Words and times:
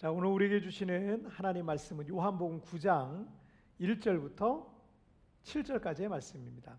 자, 0.00 0.10
오늘 0.10 0.28
우리에게 0.28 0.62
주시는 0.62 1.26
하나님 1.26 1.66
말씀은 1.66 2.08
요한복음 2.08 2.62
9장 2.62 3.28
1절부터 3.78 4.66
7절까지의 5.42 6.08
말씀입니다. 6.08 6.78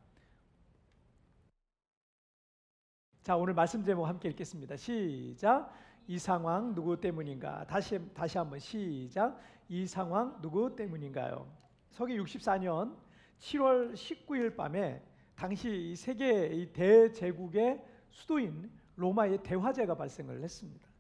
자, 3.22 3.38
오늘 3.38 3.54
말씀 3.54 3.84
제목 3.84 4.06
함께 4.06 4.30
읽겠습니다. 4.30 4.76
시작. 4.76 5.72
이 6.08 6.18
상황 6.18 6.74
누구 6.74 7.00
때문인가? 7.00 7.64
다시 7.68 8.00
다시 8.16 8.40
한번 8.40 8.58
시작. 8.58 9.40
이 9.70 9.86
상황 9.86 10.42
누구 10.42 10.76
때문인가요? 10.76 11.48
서기 11.92 12.18
64년 12.18 12.98
7월 13.38 13.94
19일 13.94 14.56
밤에 14.56 15.00
당시 15.36 15.96
세계 15.96 16.72
대제국의 16.74 17.86
수도인 18.10 18.72
로마의 18.96 19.44
대화재가 19.44 19.94
발생을 19.94 20.42
했습니다. 20.42 20.91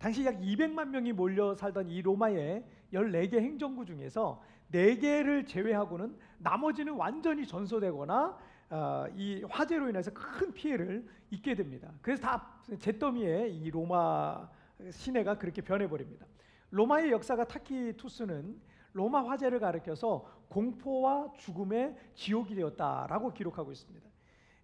당시 0.00 0.24
약 0.24 0.40
200만 0.40 0.88
명이 0.88 1.12
몰려 1.12 1.54
살던 1.54 1.90
이 1.90 2.00
로마의 2.00 2.64
14개 2.94 3.34
행정구 3.34 3.84
중에서 3.84 4.42
4개를 4.72 5.46
제외하고는 5.46 6.16
나머지는 6.38 6.94
완전히 6.94 7.46
전소되거나 7.46 8.38
어, 8.70 9.04
이 9.14 9.44
화재로 9.46 9.90
인해서 9.90 10.10
큰 10.14 10.54
피해를 10.54 11.06
입게 11.30 11.54
됩니다. 11.54 11.92
그래서 12.00 12.22
다 12.22 12.62
잿더미에 12.78 13.48
이 13.48 13.70
로마 13.70 14.48
시내가 14.90 15.36
그렇게 15.36 15.60
변해버립니다. 15.60 16.24
로마의 16.70 17.10
역사가 17.10 17.44
타키투스는 17.44 18.58
로마 18.94 19.28
화재를 19.28 19.60
가리켜서 19.60 20.24
공포와 20.48 21.32
죽음의 21.36 21.94
지옥이 22.14 22.54
되었다라고 22.54 23.34
기록하고 23.34 23.70
있습니다. 23.70 24.08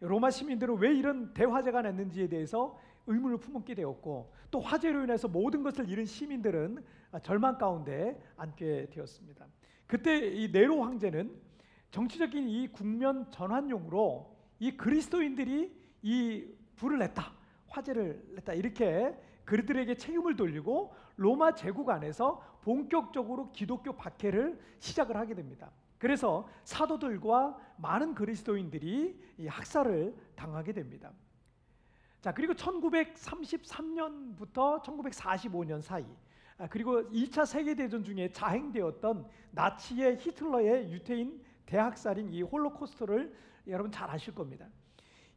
로마 0.01 0.31
시민들은 0.31 0.79
왜 0.79 0.95
이런 0.95 1.35
대화재가 1.35 1.83
났는지에 1.83 2.29
대해서 2.29 2.79
의문을 3.07 3.39
품게 3.39 3.75
되었고 3.75 4.33
또 4.51 4.61
화재로 4.61 5.05
인해서 5.05 5.29
모든 5.29 5.63
것을 5.63 5.89
잃은 5.89 6.05
시민들은 6.05 6.85
절망 7.23 7.59
가운데 7.59 8.21
앉게 8.37 8.91
되었습니다. 8.91 9.47
그때 9.87 10.29
이 10.29 10.51
네로 10.51 10.83
황제는 10.83 11.35
정치적인 11.91 12.49
이 12.49 12.69
국면 12.69 13.31
전환용으로 13.31 14.37
이 14.59 14.77
그리스도인들이 14.77 15.75
이 16.03 16.45
불을 16.77 16.99
냈다, 16.99 17.33
화재를 17.69 18.23
냈다 18.35 18.55
이렇게 18.55 19.15
그들에게 19.45 19.95
책임을 19.95 20.37
돌리고 20.37 20.95
로마 21.17 21.55
제국 21.55 21.89
안에서 21.89 22.59
본격적으로 22.63 23.53
기독교 23.53 23.93
박해를 23.93 24.59
시작을 24.81 25.17
하게 25.17 25.35
됩니다. 25.35 25.71
그래서 25.99 26.49
사도들과 26.65 27.57
많은 27.79 28.15
그리스도인들이 28.15 29.19
학살을 29.47 30.15
당하게 30.35 30.73
됩니다. 30.73 31.13
자, 32.27 32.35
그리고 32.35 32.53
1933년부터 32.55 34.83
1945년 34.83 35.81
사이 35.81 36.05
아, 36.59 36.67
그리고 36.67 37.09
2차 37.11 37.47
세계대전 37.47 38.03
중에 38.03 38.33
자행되었던 38.33 39.29
나치의 39.53 40.17
히틀러의 40.17 40.91
유태인 40.91 41.41
대학살인 41.67 42.33
이 42.33 42.43
홀로코스트를 42.43 43.33
여러분 43.69 43.93
잘 43.93 44.11
아실 44.11 44.35
겁니다. 44.35 44.67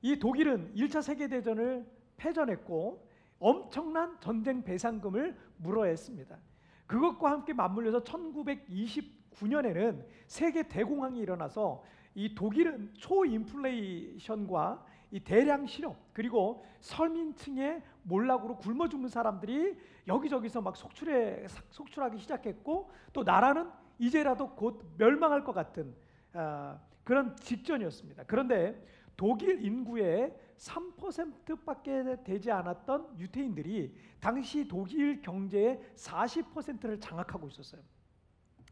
이 0.01 0.17
독일은 0.17 0.73
1차 0.73 1.03
세계대전을 1.03 1.85
패전했고 2.17 3.07
엄청난 3.37 4.19
전쟁 4.19 4.63
배상금을 4.63 5.37
물어했습니다. 5.57 6.39
그것과 6.87 7.29
함께 7.29 7.53
맞물려서 7.53 8.03
1929년에는 8.03 10.03
세계 10.25 10.67
대공황이 10.67 11.19
일어나서 11.19 11.83
이 12.15 12.33
독일은 12.33 12.95
초인플레이션과 12.95 14.89
이 15.11 15.19
대량 15.19 15.65
실업 15.65 15.97
그리고 16.13 16.63
서민층의 16.81 17.81
몰락으로 18.03 18.57
굶어 18.57 18.87
죽는 18.87 19.09
사람들이 19.09 19.77
여기저기서 20.07 20.61
막 20.61 20.75
속출해 20.75 21.45
속출하기 21.71 22.17
시작했고 22.19 22.91
또 23.13 23.23
나라는 23.23 23.69
이제라도 23.97 24.49
곧 24.55 24.83
멸망할 24.97 25.43
것 25.43 25.53
같은 25.53 25.95
어, 26.33 26.79
그런 27.03 27.35
직전이었습니다. 27.37 28.23
그런데 28.27 28.85
독일 29.17 29.65
인구의 29.65 30.33
3%밖에 30.57 32.23
되지 32.23 32.51
않았던 32.51 33.19
유태인들이 33.19 33.93
당시 34.19 34.67
독일 34.67 35.21
경제의 35.21 35.81
40%를 35.95 36.99
장악하고 36.99 37.47
있었어요. 37.47 37.81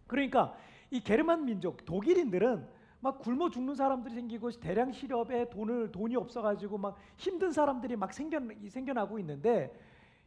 그러니까 0.06 0.56
이 0.90 1.02
게르만 1.02 1.46
민족 1.46 1.84
독일인들은 1.84 2.68
막 3.00 3.20
굶어 3.20 3.50
죽는 3.50 3.76
사람들이 3.76 4.16
생기고 4.16 4.52
대량 4.52 4.92
실업에 4.92 5.50
돈을 5.50 5.92
돈이 5.92 6.16
없어가지고 6.16 6.78
막 6.78 6.98
힘든 7.18 7.52
사람들이 7.52 7.96
막 7.96 8.14
생겨 8.14 8.40
생겨나고 8.70 9.20
있는데 9.20 9.72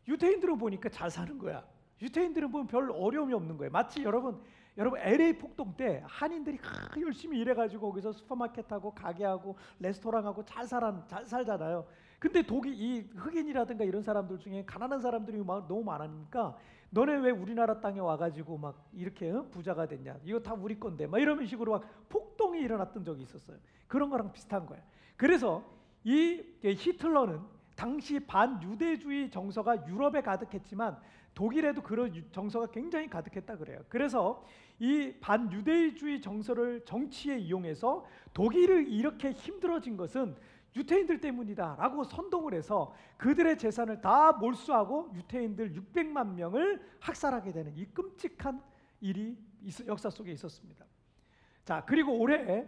유태인들은 0.06 0.58
보니까 0.58 0.88
잘 0.88 1.10
사는 1.10 1.36
거야. 1.38 1.64
유태인들은 2.00 2.50
보면 2.50 2.66
별 2.66 2.91
어려움이 2.91 3.34
없는 3.34 3.56
거예요. 3.58 3.70
마치 3.70 4.03
여러분 4.03 4.41
여러분 4.78 4.98
LA 5.00 5.36
폭동 5.36 5.75
때 5.76 6.03
한인들이 6.06 6.58
열심히 7.03 7.38
일해가지고 7.41 7.88
거기서 7.88 8.12
슈퍼마켓하고 8.12 8.92
가게하고 8.94 9.56
레스토랑하고 9.81 10.44
잘 10.44 10.66
살아 10.66 11.04
잘 11.06 11.26
살잖아요. 11.26 11.87
근데 12.19 12.42
독일 12.42 12.75
이 12.75 13.00
흑인이라든가 13.16 13.84
이런 13.84 14.02
사람들 14.02 14.38
중에 14.38 14.64
가난한 14.64 15.00
사람들이 15.00 15.42
막 15.42 15.66
너무 15.66 15.82
많으니까 15.82 16.56
너네 16.91 17.16
왜 17.16 17.31
우리나라 17.31 17.81
땅에 17.81 17.98
와가지고 18.00 18.58
막 18.58 18.88
이렇게 18.92 19.31
어? 19.31 19.47
부자가 19.50 19.87
됐냐? 19.87 20.19
이거 20.25 20.41
다 20.41 20.54
우리 20.54 20.78
건데 20.78 21.06
막 21.06 21.19
이런 21.19 21.44
식으로 21.44 21.72
막 21.72 21.82
폭 22.08 22.29
동이 22.50 22.62
일어났던 22.62 23.05
적이 23.05 23.22
있었어요. 23.22 23.56
그런 23.87 24.11
거랑 24.11 24.33
비슷한 24.33 24.66
거예요. 24.66 24.83
그래서 25.16 25.65
이 26.03 26.43
히틀러는 26.65 27.41
당시 27.77 28.19
반유대주의 28.19 29.31
정서가 29.31 29.87
유럽에 29.87 30.21
가득했지만 30.21 30.99
독일에도 31.33 31.81
그런 31.81 32.12
정서가 32.33 32.72
굉장히 32.72 33.09
가득했다 33.09 33.56
그래요. 33.56 33.84
그래서 33.88 34.44
이 34.81 35.15
반유대주의 35.21 36.21
정서를 36.21 36.84
정치에 36.84 37.38
이용해서 37.38 38.05
독일을 38.34 38.88
이렇게 38.88 39.31
힘들어진 39.31 39.97
것은 39.97 40.34
유태인들 40.75 41.21
때문이다라고 41.21 42.05
선동을 42.05 42.55
해서 42.55 42.93
그들의 43.17 43.59
재산을 43.59 44.00
다 44.00 44.32
몰수하고 44.32 45.12
유태인들 45.15 45.72
600만 45.75 46.34
명을 46.34 46.82
학살하게 46.99 47.53
되는 47.53 47.77
이 47.77 47.87
끔찍한 47.87 48.61
일이 49.00 49.38
역사 49.87 50.11
속에 50.11 50.32
있었습니다. 50.32 50.89
자, 51.70 51.84
그리고 51.86 52.19
올해 52.19 52.66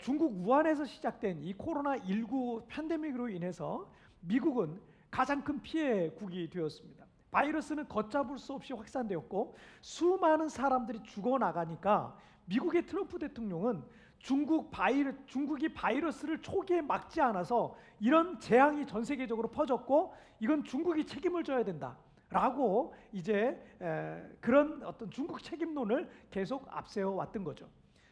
중국 0.00 0.32
우한에서 0.44 0.84
시작된 0.84 1.40
이 1.40 1.54
코로나 1.54 1.96
19 1.98 2.66
팬데믹으로 2.66 3.28
인해서 3.28 3.88
미국은 4.22 4.80
가장 5.08 5.44
큰 5.44 5.62
피해국이 5.62 6.50
되었습니다. 6.50 7.06
바이러스는 7.30 7.86
걷잡을 7.86 8.40
수 8.40 8.52
없이 8.52 8.72
확산되었고 8.72 9.54
수많은 9.82 10.48
사람들이 10.48 11.00
죽어 11.04 11.38
나가니까 11.38 12.18
미국의 12.46 12.86
트럼프 12.86 13.20
대통령은 13.20 13.84
중국 14.18 14.72
바이러, 14.72 15.12
중국이 15.26 15.72
바이러스를 15.72 16.42
초기에 16.42 16.80
막지 16.80 17.20
않아서 17.20 17.76
이런 18.00 18.40
재앙이 18.40 18.84
전 18.84 19.04
세계적으로 19.04 19.46
퍼졌고 19.46 20.12
이건 20.40 20.64
중국이 20.64 21.06
책임을 21.06 21.44
져야 21.44 21.62
된다. 21.62 21.96
라고 22.30 22.94
이제 23.12 23.62
에, 23.80 24.22
그런 24.40 24.82
어떤 24.82 25.08
중국 25.08 25.40
책임론을 25.40 26.10
계속 26.32 26.66
앞세워 26.68 27.14
왔던 27.14 27.44
거죠. 27.44 27.68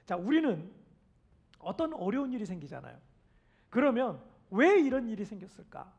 자, 0.09 0.17
우리는 0.17 0.73
어떤 1.59 1.93
어려운 1.93 2.33
일이 2.33 2.47
생기잖아요. 2.47 2.97
그러면 3.69 4.19
왜 4.51 4.81
이런 4.81 5.07
일이 5.07 5.23
생겼을까? 5.23 5.93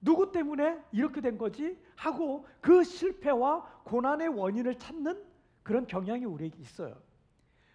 누구 0.00 0.32
때문에 0.32 0.82
이렇게 0.92 1.20
된 1.20 1.36
거지? 1.36 1.78
하고 1.94 2.46
그 2.62 2.82
실패와 2.82 3.82
고난의 3.84 4.28
원인을 4.28 4.78
찾는 4.78 5.22
그런 5.62 5.86
경향이 5.86 6.24
우리에게 6.24 6.58
있어요. 6.58 6.96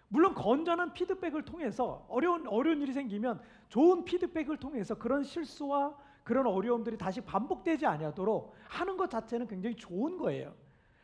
물론 0.08 0.34
건전한 0.34 0.92
피드백을 0.92 1.44
통해서 1.44 2.04
어려운 2.08 2.48
어려운 2.48 2.82
일이 2.82 2.92
생기면 2.92 3.40
좋은 3.68 4.04
피드백을 4.04 4.56
통해서 4.56 4.96
그런 4.96 5.22
실수와 5.22 5.96
그런 6.24 6.48
어려움들이 6.48 6.98
다시 6.98 7.20
반복되지 7.20 7.86
아니하도록 7.86 8.52
하는 8.66 8.96
것 8.96 9.08
자체는 9.08 9.46
굉장히 9.46 9.76
좋은 9.76 10.18
거예요. 10.18 10.52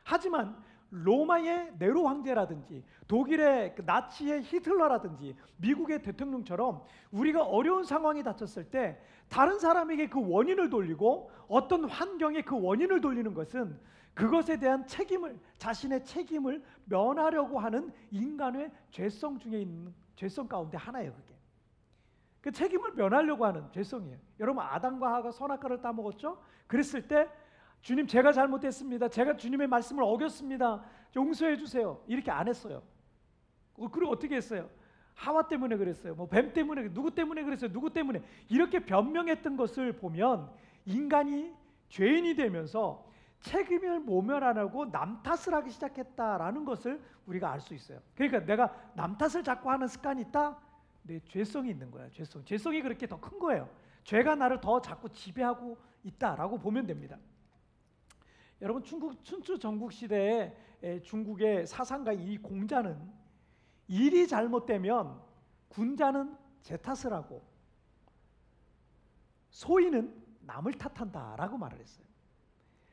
하지만 0.02 0.60
로마의 0.92 1.72
네로 1.78 2.06
황제라든지 2.06 2.84
독일의 3.08 3.74
그 3.74 3.82
나치의 3.82 4.42
히틀러라든지 4.42 5.34
미국의 5.56 6.02
대통령처럼 6.02 6.82
우리가 7.10 7.42
어려운 7.42 7.82
상황에 7.82 8.22
닥쳤을 8.22 8.70
때 8.70 9.00
다른 9.30 9.58
사람에게 9.58 10.08
그 10.10 10.20
원인을 10.22 10.68
돌리고 10.68 11.30
어떤 11.48 11.86
환경에 11.86 12.42
그 12.42 12.60
원인을 12.60 13.00
돌리는 13.00 13.32
것은 13.32 13.80
그것에 14.12 14.58
대한 14.58 14.86
책임을 14.86 15.40
자신의 15.56 16.04
책임을 16.04 16.62
면하려고 16.84 17.58
하는 17.58 17.90
인간의 18.10 18.70
죄성 18.90 19.38
중에 19.38 19.62
있는 19.62 19.94
죄성 20.14 20.46
가운데 20.46 20.76
하나예요, 20.76 21.14
그게. 21.14 21.34
그 22.42 22.50
책임을 22.50 22.92
면하려고 22.92 23.46
하는 23.46 23.64
죄성이에요. 23.72 24.18
여러분 24.40 24.62
아담과 24.62 25.14
하가 25.14 25.30
선악과를 25.30 25.80
따먹었죠? 25.80 26.38
그랬을 26.66 27.08
때 27.08 27.30
주님 27.82 28.06
제가 28.06 28.32
잘못했습니다. 28.32 29.08
제가 29.08 29.36
주님의 29.36 29.66
말씀을 29.66 30.04
어겼습니다. 30.04 30.82
용서해 31.16 31.56
주세요. 31.56 32.00
이렇게 32.06 32.30
안 32.30 32.48
했어요. 32.48 32.82
어, 33.76 33.88
그리고 33.88 34.12
어떻게 34.12 34.36
했어요? 34.36 34.68
하와 35.14 35.46
때문에 35.48 35.76
그랬어요. 35.76 36.14
뭐 36.14 36.26
뱀 36.28 36.52
때문에 36.52 36.88
누구 36.92 37.10
때문에 37.14 37.42
그랬어요. 37.42 37.72
누구 37.72 37.90
때문에 37.92 38.22
이렇게 38.48 38.78
변명했던 38.80 39.56
것을 39.56 39.92
보면 39.98 40.50
인간이 40.86 41.52
죄인이 41.88 42.34
되면서 42.36 43.04
책임을 43.40 44.00
모면하고 44.00 44.90
남 44.90 45.20
탓을 45.22 45.52
하기 45.54 45.70
시작했다라는 45.70 46.64
것을 46.64 47.00
우리가 47.26 47.50
알 47.52 47.60
수 47.60 47.74
있어요. 47.74 48.00
그러니까 48.14 48.44
내가 48.44 48.72
남 48.94 49.18
탓을 49.18 49.42
자꾸 49.42 49.70
하는 49.70 49.88
습관이 49.88 50.22
있다. 50.22 50.56
내 51.02 51.18
죄성이 51.26 51.70
있는 51.70 51.90
거야. 51.90 52.08
죄성. 52.10 52.44
죄성이 52.44 52.80
그렇게 52.80 53.06
더 53.08 53.16
큰 53.20 53.38
거예요. 53.40 53.68
죄가 54.04 54.36
나를 54.36 54.60
더 54.60 54.80
자꾸 54.80 55.08
지배하고 55.10 55.76
있다라고 56.04 56.58
보면 56.58 56.86
됩니다. 56.86 57.18
여러분 58.62 58.84
중국 58.84 59.24
춘추 59.24 59.58
전국 59.58 59.92
시대에 59.92 60.54
중국의 61.02 61.66
사상가 61.66 62.12
이 62.12 62.38
공자는 62.38 62.96
일이 63.88 64.28
잘못되면 64.28 65.20
군자는 65.68 66.36
제 66.62 66.76
탓을 66.76 67.12
하고 67.12 67.42
소인은 69.50 70.14
남을 70.42 70.74
탓한다라고 70.74 71.58
말을 71.58 71.80
했어요. 71.80 72.06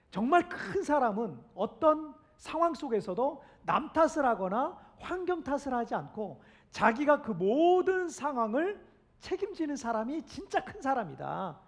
정말 0.09 0.49
큰 0.49 0.81
사람은 0.81 1.39
어떤 1.53 2.15
상황 2.35 2.73
속에서도 2.73 3.43
남 3.61 3.93
탓을 3.93 4.25
하거나 4.25 4.75
환경 4.97 5.43
탓을 5.43 5.71
하지 5.71 5.93
않고 5.93 6.41
자기가 6.71 7.21
그 7.21 7.31
모든 7.31 8.09
상황을 8.09 8.83
책임지는 9.19 9.75
사람이 9.75 10.25
진짜 10.25 10.63
큰 10.63 10.81
사람이다. 10.81 11.59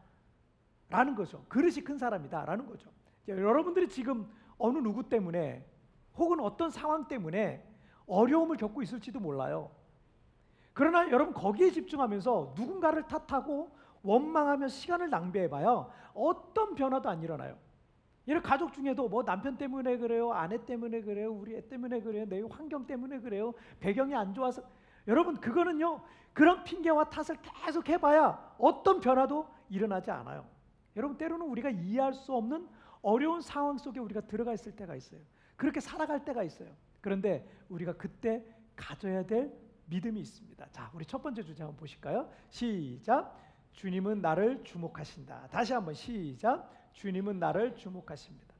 라는 0.89 1.13
거죠. 1.13 1.45
그릇이 1.47 1.83
큰 1.83 1.99
사람이다. 1.99 2.45
라는 2.45 2.65
거죠. 2.65 2.89
여러분들이 3.27 3.87
지금 3.89 4.29
어느 4.57 4.77
누구 4.79 5.07
때문에 5.07 5.65
혹은 6.15 6.39
어떤 6.39 6.69
상황 6.69 7.07
때문에 7.07 7.67
어려움을 8.07 8.57
겪고 8.57 8.81
있을지도 8.81 9.19
몰라요. 9.19 9.71
그러나 10.73 11.09
여러분 11.11 11.33
거기에 11.33 11.71
집중하면서 11.71 12.53
누군가를 12.55 13.03
탓하고 13.07 13.75
원망하며 14.03 14.67
시간을 14.67 15.09
낭비해봐요. 15.09 15.91
어떤 16.13 16.75
변화도 16.75 17.09
안 17.09 17.21
일어나요. 17.21 17.57
이런 18.25 18.41
가족 18.41 18.73
중에도 18.73 19.09
뭐 19.09 19.23
남편 19.23 19.57
때문에 19.57 19.97
그래요, 19.97 20.31
아내 20.31 20.63
때문에 20.63 21.01
그래요, 21.01 21.31
우리 21.31 21.55
애 21.55 21.67
때문에 21.67 22.01
그래요, 22.01 22.25
내 22.27 22.41
환경 22.41 22.85
때문에 22.85 23.19
그래요, 23.19 23.53
배경이 23.79 24.13
안 24.15 24.33
좋아서 24.33 24.61
여러분 25.07 25.35
그거는요 25.37 26.01
그런 26.33 26.63
핑계와 26.63 27.09
탓을 27.09 27.37
계속 27.41 27.89
해봐야 27.89 28.55
어떤 28.57 28.99
변화도 28.99 29.47
일어나지 29.69 30.11
않아요. 30.11 30.45
여러분 30.95 31.17
때로는 31.17 31.47
우리가 31.47 31.69
이해할 31.69 32.13
수 32.13 32.33
없는 32.33 32.67
어려운 33.01 33.41
상황 33.41 33.77
속에 33.77 33.99
우리가 33.99 34.21
들어가 34.21 34.53
있을 34.53 34.75
때가 34.75 34.95
있어요. 34.95 35.21
그렇게 35.55 35.79
살아갈 35.79 36.23
때가 36.23 36.43
있어요. 36.43 36.69
그런데 37.01 37.47
우리가 37.69 37.93
그때 37.93 38.43
가져야 38.75 39.25
될 39.25 39.51
믿음이 39.85 40.19
있습니다. 40.21 40.67
자, 40.71 40.89
우리 40.93 41.05
첫 41.05 41.21
번째 41.21 41.43
주제 41.43 41.63
한번 41.63 41.77
보실까요? 41.77 42.31
시작. 42.49 43.37
주님은 43.73 44.21
나를 44.21 44.63
주목하신다. 44.63 45.47
다시 45.47 45.73
한번 45.73 45.93
시작. 45.93 46.69
주님은 46.93 47.39
나를 47.39 47.75
주목하십니다. 47.75 48.53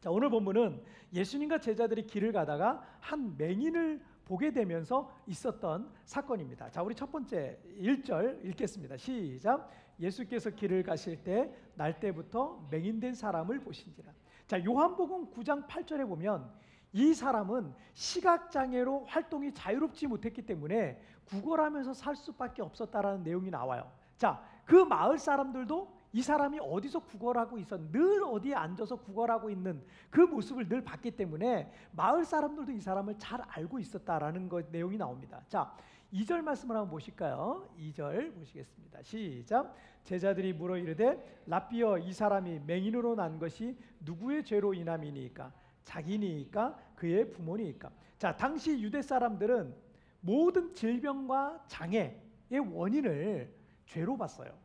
자, 0.00 0.10
오늘 0.10 0.28
본문은 0.28 0.82
예수님과 1.12 1.58
제자들이 1.58 2.06
길을 2.06 2.32
가다가 2.32 2.82
한 3.00 3.36
맹인을 3.36 4.04
보게 4.24 4.52
되면서 4.52 5.10
있었던 5.26 5.90
사건입니다. 6.04 6.70
자, 6.70 6.82
우리 6.82 6.94
첫 6.94 7.10
번째 7.10 7.58
1절 7.78 8.44
읽겠습니다. 8.46 8.96
시작. 8.96 9.70
예수께서 10.00 10.50
길을 10.50 10.82
가실 10.82 11.22
때 11.22 11.54
날때부터 11.74 12.66
맹인된 12.70 13.14
사람을 13.14 13.60
보신지라. 13.60 14.12
자, 14.46 14.64
요한복음 14.64 15.30
9장 15.30 15.66
8절에 15.66 16.08
보면 16.08 16.50
이 16.92 17.12
사람은 17.12 17.74
시각 17.92 18.50
장애로 18.50 19.04
활동이 19.06 19.52
자유롭지 19.52 20.06
못했기 20.06 20.42
때문에 20.46 21.00
구걸하면서 21.26 21.94
살 21.94 22.14
수밖에 22.14 22.62
없었다라는 22.62 23.22
내용이 23.22 23.50
나와요. 23.50 23.90
자, 24.16 24.42
그 24.64 24.76
마을 24.76 25.18
사람들도 25.18 26.03
이 26.14 26.22
사람이 26.22 26.60
어디서 26.60 27.00
구걸하고 27.00 27.58
있어 27.58 27.76
늘 27.90 28.22
어디에 28.22 28.54
앉아서 28.54 28.94
구걸하고 28.94 29.50
있는 29.50 29.82
그 30.10 30.20
모습을 30.20 30.68
늘 30.68 30.80
봤기 30.80 31.10
때문에 31.10 31.72
마을 31.90 32.24
사람들도 32.24 32.70
이 32.70 32.78
사람을 32.78 33.18
잘 33.18 33.40
알고 33.48 33.80
있었다라는 33.80 34.48
것 34.48 34.70
내용이 34.70 34.96
나옵니다. 34.96 35.42
자, 35.48 35.74
2절 36.12 36.42
말씀을 36.42 36.76
한번 36.76 36.90
보실까요? 36.90 37.68
2절 37.76 38.32
보시겠습니다. 38.32 39.02
시작. 39.02 39.74
제자들이 40.04 40.52
물어 40.52 40.78
이르되 40.78 41.42
라비어 41.46 41.98
이 41.98 42.12
사람이 42.12 42.60
맹인으로 42.60 43.16
난 43.16 43.40
것이 43.40 43.76
누구의 43.98 44.44
죄로 44.44 44.72
인함이니까 44.72 45.52
자기니까 45.82 46.78
그의 46.94 47.28
부모니까. 47.32 47.90
자, 48.18 48.36
당시 48.36 48.80
유대 48.80 49.02
사람들은 49.02 49.74
모든 50.20 50.72
질병과 50.72 51.64
장애의 51.66 52.60
원인을 52.70 53.52
죄로 53.84 54.16
봤어요. 54.16 54.63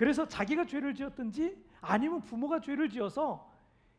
그래서 0.00 0.26
자기가 0.26 0.64
죄를 0.64 0.94
지었든지 0.94 1.62
아니면 1.82 2.22
부모가 2.22 2.60
죄를 2.60 2.88
지어서 2.88 3.52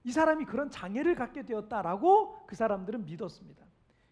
이 0.03 0.11
사람이 0.11 0.45
그런 0.45 0.71
장애를 0.71 1.13
갖게 1.13 1.43
되었다라고 1.43 2.47
그 2.47 2.55
사람들은 2.55 3.05
믿었습니다. 3.05 3.63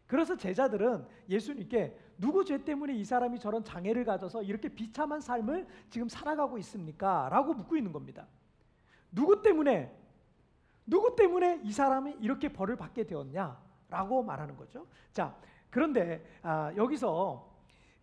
그래서 0.06 0.38
제자들은 0.38 1.08
예수님께 1.30 1.98
누구 2.20 2.46
죄 2.46 2.64
때문에 2.64 2.94
이 2.94 3.04
사람이 3.04 3.40
저런 3.40 3.64
장애를 3.64 4.06
가져서 4.06 4.44
이렇게 4.44 4.70
비참한 4.70 5.20
삶을 5.20 5.66
지금 5.90 6.08
살아가고 6.08 6.60
있습니까? 6.60 7.28
라고 7.32 7.56
묻고 7.56 7.76
있는 7.76 7.92
겁니다. 7.92 8.28
누구 9.12 9.42
때문에 9.42 9.92
누구 10.86 11.16
때문에 11.16 11.62
이 11.64 11.72
사람이 11.72 12.18
이렇게 12.22 12.54
벌을 12.54 12.76
받게 12.76 13.08
되었냐? 13.08 13.60
라고 13.90 14.22
말하는 14.22 14.56
거죠. 14.56 14.86
자, 15.12 15.36
그런데 15.72 16.24
아, 16.44 16.72
여기서 16.76 17.52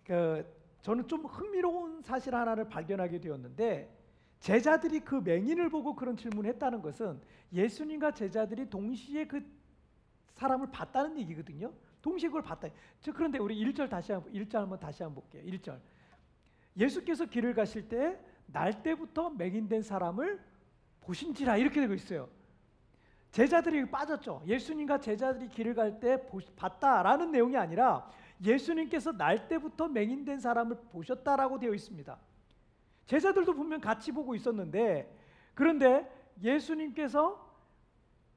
그 0.02 0.55
저는 0.86 1.08
좀 1.08 1.26
흥미로운 1.26 2.00
사실 2.02 2.32
하나를 2.32 2.68
발견하게 2.68 3.18
되었는데 3.18 3.92
제자들이 4.38 5.00
그 5.00 5.16
맹인을 5.16 5.68
보고 5.68 5.96
그런 5.96 6.16
질문을 6.16 6.48
했다는 6.50 6.80
것은 6.80 7.20
예수님과 7.52 8.12
제자들이 8.12 8.70
동시에 8.70 9.26
그 9.26 9.44
사람을 10.34 10.70
봤다는 10.70 11.18
얘기거든요. 11.18 11.72
동시에 12.00 12.28
그걸 12.28 12.42
봤다. 12.42 12.68
저 13.00 13.12
그런데 13.12 13.40
우리 13.40 13.56
1절 13.64 13.90
다시 13.90 14.12
한번 14.12 14.32
1절 14.32 14.58
한번 14.58 14.78
다시 14.78 15.02
한번 15.02 15.24
볼게요. 15.24 15.42
1절. 15.50 15.76
예수께서 16.76 17.26
길을 17.26 17.54
가실 17.54 17.88
때 17.88 18.16
날 18.46 18.80
때부터 18.84 19.30
맹인된 19.30 19.82
사람을 19.82 20.40
보신지라 21.00 21.56
이렇게 21.56 21.80
되고 21.80 21.94
있어요. 21.94 22.28
제자들이 23.32 23.90
빠졌죠. 23.90 24.44
예수님과 24.46 25.00
제자들이 25.00 25.48
길을 25.48 25.74
갈 25.74 25.98
때 25.98 26.24
봤다라는 26.54 27.32
내용이 27.32 27.56
아니라 27.56 28.08
예수님께서 28.42 29.12
날 29.12 29.48
때부터 29.48 29.88
맹인된 29.88 30.40
사람을 30.40 30.76
보셨다라고 30.92 31.58
되어 31.58 31.74
있습니다. 31.74 32.18
제자들도 33.06 33.54
분명 33.54 33.80
같이 33.80 34.12
보고 34.12 34.34
있었는데 34.34 35.14
그런데 35.54 36.10
예수님께서 36.42 37.44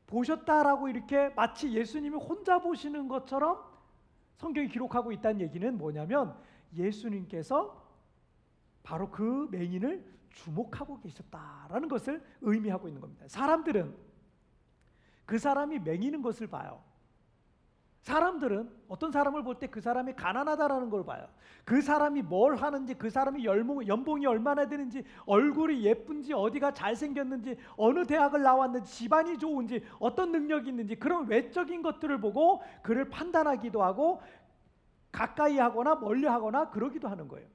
보셨다라고 0.07 0.89
이렇게 0.89 1.29
마치 1.29 1.71
예수님이 1.71 2.15
혼자 2.17 2.59
보시는 2.59 3.07
것처럼 3.07 3.63
성경이 4.37 4.69
기록하고 4.69 5.11
있다는 5.11 5.41
얘기는 5.41 5.77
뭐냐면 5.77 6.35
예수님께서 6.73 7.85
바로 8.83 9.11
그 9.11 9.47
맹인을 9.51 10.03
주목하고 10.31 10.99
계셨다라는 10.99 11.89
것을 11.89 12.23
의미하고 12.41 12.87
있는 12.87 13.01
겁니다. 13.01 13.27
사람들은 13.27 13.95
그 15.25 15.37
사람이 15.37 15.79
맹이는 15.79 16.21
것을 16.21 16.47
봐요. 16.47 16.81
사람들은 18.01 18.69
어떤 18.87 19.11
사람을 19.11 19.43
볼 19.43 19.59
때 19.59 19.67
그 19.67 19.81
사람이 19.81 20.13
가난하다라는 20.13 20.89
걸 20.89 21.05
봐요. 21.05 21.27
그 21.65 21.81
사람이 21.81 22.21
뭘 22.23 22.55
하는지, 22.55 22.93
그 22.95 23.09
사람이 23.09 23.45
연봉, 23.45 23.85
연봉이 23.87 24.25
얼마나 24.25 24.67
되는지, 24.67 25.03
얼굴이 25.25 25.83
예쁜지, 25.83 26.33
어디가 26.33 26.73
잘생겼는지, 26.73 27.57
어느 27.77 28.05
대학을 28.05 28.41
나왔는지, 28.41 28.91
집안이 28.91 29.37
좋은지, 29.37 29.83
어떤 29.99 30.31
능력이 30.31 30.69
있는지 30.69 30.95
그런 30.95 31.27
외적인 31.27 31.81
것들을 31.83 32.19
보고 32.21 32.61
그를 32.81 33.09
판단하기도 33.09 33.83
하고 33.83 34.21
가까이 35.11 35.57
하거나 35.57 35.95
멀리 35.95 36.25
하거나 36.25 36.69
그러기도 36.69 37.07
하는 37.07 37.27
거예요. 37.27 37.47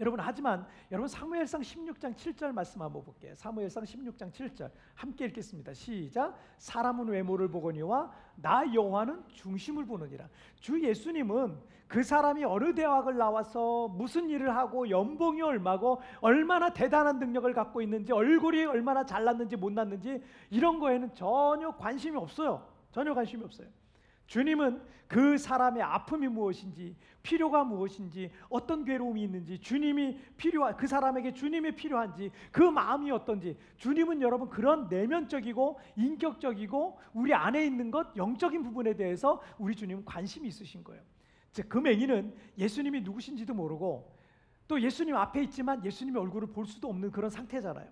여러분 0.00 0.18
하지만 0.20 0.66
여러분 0.90 1.06
사무엘상 1.06 1.60
16장 1.60 2.14
7절 2.14 2.52
말씀 2.52 2.82
한번 2.82 3.04
볼게요. 3.04 3.32
사무엘상 3.36 3.84
16장 3.84 4.32
7절 4.32 4.70
함께 4.94 5.26
읽겠습니다. 5.26 5.72
시작. 5.72 6.36
사람은 6.58 7.06
외모를 7.08 7.48
보거니와 7.48 8.10
나 8.36 8.64
여호와는 8.74 9.22
중심을 9.28 9.86
보느니라. 9.86 10.28
주 10.56 10.82
예수님은 10.82 11.56
그 11.86 12.02
사람이 12.02 12.44
어느 12.44 12.74
대학을 12.74 13.16
나와서 13.16 13.86
무슨 13.88 14.28
일을 14.28 14.56
하고 14.56 14.88
연봉이 14.90 15.42
얼마고 15.42 16.00
얼마나 16.20 16.70
대단한 16.70 17.20
능력을 17.20 17.52
갖고 17.52 17.80
있는지 17.80 18.12
얼굴이 18.12 18.64
얼마나 18.64 19.06
잘났는지 19.06 19.56
못났는지 19.56 20.20
이런 20.50 20.80
거에는 20.80 21.14
전혀 21.14 21.70
관심이 21.76 22.16
없어요. 22.16 22.66
전혀 22.90 23.14
관심이 23.14 23.44
없어요. 23.44 23.68
주님은 24.26 24.94
그 25.06 25.38
사람의 25.38 25.82
아픔이 25.82 26.28
무엇인지 26.28 26.96
필요가 27.22 27.64
무엇인지 27.64 28.30
어떤 28.48 28.84
괴로움이 28.84 29.22
있는지 29.22 29.58
주님이 29.58 30.18
필요한 30.36 30.76
그 30.76 30.86
사람에게 30.86 31.32
주님이 31.32 31.72
필요한지 31.72 32.30
그 32.50 32.62
마음이 32.62 33.10
어떤지 33.10 33.56
주님은 33.76 34.22
여러분 34.22 34.48
그런 34.48 34.88
내면적이고 34.88 35.78
인격적이고 35.96 36.98
우리 37.12 37.32
안에 37.32 37.64
있는 37.64 37.90
것 37.90 38.16
영적인 38.16 38.62
부분에 38.62 38.94
대해서 38.94 39.40
우리 39.58 39.74
주님은 39.74 40.04
관심이 40.04 40.48
있으신 40.48 40.82
거예요. 40.84 41.02
그 41.68 41.78
맹인은 41.78 42.34
예수님이 42.58 43.02
누구신지도 43.02 43.54
모르고 43.54 44.12
또 44.66 44.80
예수님 44.80 45.14
앞에 45.16 45.42
있지만 45.44 45.84
예수님의 45.84 46.20
얼굴을 46.22 46.48
볼 46.48 46.66
수도 46.66 46.88
없는 46.88 47.10
그런 47.10 47.30
상태잖아요. 47.30 47.88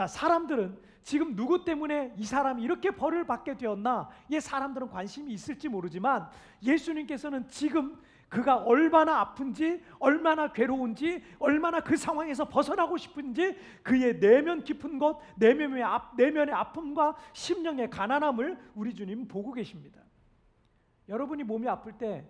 자, 0.00 0.06
사람들은 0.06 0.78
지금 1.02 1.36
누구 1.36 1.62
때문에 1.62 2.14
이 2.16 2.24
사람이 2.24 2.62
이렇게 2.62 2.90
벌을 2.90 3.26
받게 3.26 3.58
되었나? 3.58 4.08
이 4.30 4.40
사람들은 4.40 4.88
관심이 4.88 5.30
있을지 5.30 5.68
모르지만 5.68 6.26
예수님께서는 6.62 7.46
지금 7.48 8.00
그가 8.30 8.56
얼마나 8.56 9.20
아픈지, 9.20 9.82
얼마나 9.98 10.54
괴로운지, 10.54 11.22
얼마나 11.38 11.80
그 11.80 11.98
상황에서 11.98 12.48
벗어나고 12.48 12.96
싶은지 12.96 13.58
그의 13.82 14.18
내면 14.20 14.64
깊은 14.64 14.98
것, 14.98 15.20
내면의, 15.36 15.82
아, 15.82 16.10
내면의 16.16 16.54
아픔과 16.54 17.16
심령의 17.34 17.90
가난함을 17.90 18.56
우리 18.74 18.94
주님 18.94 19.28
보고 19.28 19.52
계십니다. 19.52 20.00
여러분이 21.10 21.42
몸이 21.42 21.68
아플 21.68 21.92
때 21.92 22.26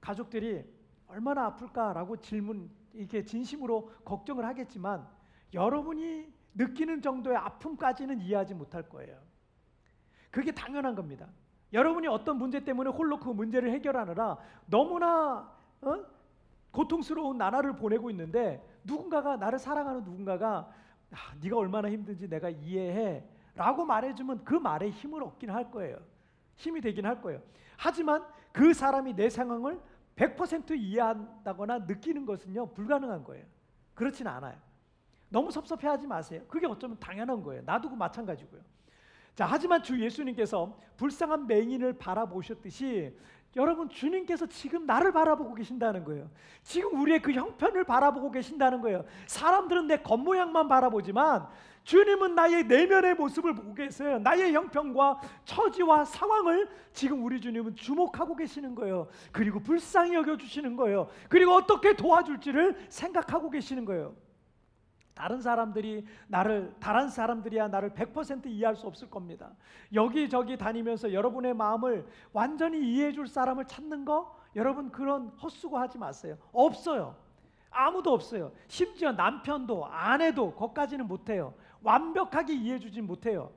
가족들이 0.00 0.62
얼마나 1.08 1.46
아플까라고 1.46 2.18
질문 2.18 2.70
이렇게 2.92 3.24
진심으로 3.24 3.90
걱정을 4.04 4.44
하겠지만 4.44 5.08
여러분이 5.52 6.38
느끼는 6.54 7.02
정도의 7.02 7.36
아픔까지는 7.36 8.20
이해하지 8.20 8.54
못할 8.54 8.88
거예요. 8.88 9.16
그게 10.30 10.52
당연한 10.52 10.94
겁니다. 10.94 11.28
여러분이 11.72 12.06
어떤 12.08 12.36
문제 12.36 12.64
때문에 12.64 12.90
홀로 12.90 13.18
그 13.18 13.28
문제를 13.28 13.70
해결하느라 13.72 14.38
너무나 14.66 15.52
어? 15.82 16.04
고통스러운 16.72 17.38
나날을 17.38 17.76
보내고 17.76 18.10
있는데 18.10 18.64
누군가가 18.84 19.36
나를 19.36 19.58
사랑하는 19.58 20.04
누군가가 20.04 20.72
아, 21.12 21.34
네가 21.40 21.56
얼마나 21.56 21.90
힘든지 21.90 22.28
내가 22.28 22.48
이해해 22.48 23.24
라고 23.54 23.84
말해주면 23.84 24.44
그 24.44 24.54
말에 24.54 24.90
힘을 24.90 25.22
얻긴 25.22 25.50
할 25.50 25.70
거예요. 25.70 25.98
힘이 26.56 26.80
되긴 26.80 27.06
할 27.06 27.20
거예요. 27.20 27.40
하지만 27.76 28.24
그 28.52 28.72
사람이 28.72 29.14
내 29.14 29.28
상황을 29.28 29.80
100% 30.16 30.76
이해한다거나 30.78 31.80
느끼는 31.80 32.26
것은요 32.26 32.72
불가능한 32.72 33.24
거예요. 33.24 33.44
그렇지는 33.94 34.30
않아요. 34.32 34.56
너무 35.30 35.50
섭섭해하지 35.50 36.06
마세요. 36.06 36.42
그게 36.48 36.66
어쩌면 36.66 36.98
당연한 36.98 37.42
거예요. 37.42 37.62
나도 37.64 37.88
그 37.88 37.94
마찬가지고요. 37.94 38.60
자, 39.34 39.46
하지만 39.46 39.82
주 39.82 39.98
예수님께서 39.98 40.76
불쌍한 40.96 41.46
맹인을 41.46 41.94
바라보셨듯이 41.94 43.16
여러분 43.56 43.88
주님께서 43.88 44.46
지금 44.46 44.86
나를 44.86 45.12
바라보고 45.12 45.54
계신다는 45.54 46.04
거예요. 46.04 46.30
지금 46.62 47.00
우리의 47.00 47.22
그 47.22 47.32
형편을 47.32 47.84
바라보고 47.84 48.30
계신다는 48.30 48.80
거예요. 48.80 49.04
사람들은 49.26 49.86
내 49.86 49.96
겉모양만 49.98 50.68
바라보지만 50.68 51.48
주님은 51.82 52.34
나의 52.34 52.64
내면의 52.64 53.14
모습을 53.14 53.54
보고 53.54 53.74
계세요. 53.74 54.18
나의 54.18 54.52
형편과 54.52 55.20
처지와 55.44 56.04
상황을 56.04 56.68
지금 56.92 57.24
우리 57.24 57.40
주님은 57.40 57.74
주목하고 57.74 58.36
계시는 58.36 58.74
거예요. 58.74 59.08
그리고 59.32 59.58
불쌍히 59.60 60.14
여겨 60.14 60.36
주시는 60.36 60.76
거예요. 60.76 61.08
그리고 61.28 61.54
어떻게 61.54 61.96
도와줄지를 61.96 62.76
생각하고 62.88 63.50
계시는 63.50 63.84
거예요. 63.84 64.14
다른 65.20 65.42
사람들이 65.42 66.06
나를 66.28 66.74
다른 66.80 67.10
사람들이야 67.10 67.68
나를 67.68 67.90
100% 67.90 68.46
이해할 68.46 68.74
수 68.74 68.86
없을 68.86 69.10
겁니다. 69.10 69.50
여기저기 69.92 70.56
다니면서 70.56 71.12
여러분의 71.12 71.52
마음을 71.52 72.06
완전히 72.32 72.80
이해해 72.80 73.12
줄 73.12 73.28
사람을 73.28 73.66
찾는 73.66 74.06
거 74.06 74.34
여러분 74.56 74.90
그런 74.90 75.28
헛수고 75.42 75.76
하지 75.76 75.98
마세요. 75.98 76.38
없어요. 76.52 77.16
아무도 77.68 78.14
없어요. 78.14 78.50
심지어 78.66 79.12
남편도 79.12 79.84
아내도 79.84 80.54
거까지는 80.54 81.06
못 81.06 81.28
해요. 81.28 81.52
완벽하게 81.82 82.54
이해해 82.54 82.78
주진 82.78 83.06
못해요. 83.06 83.52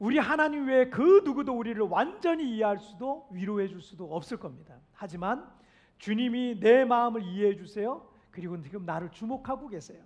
우리 0.00 0.18
하나님 0.18 0.66
외에 0.66 0.90
그 0.90 1.22
누구도 1.24 1.56
우리를 1.56 1.80
완전히 1.82 2.56
이해할 2.56 2.80
수도 2.80 3.28
위로해 3.30 3.68
줄 3.68 3.80
수도 3.80 4.12
없을 4.12 4.36
겁니다. 4.36 4.74
하지만 4.94 5.48
주님이 5.98 6.58
내 6.58 6.84
마음을 6.84 7.22
이해해 7.22 7.54
주세요. 7.54 8.11
그리고 8.32 8.60
지금 8.60 8.84
나를 8.84 9.10
주목하고 9.10 9.68
계세요. 9.68 10.02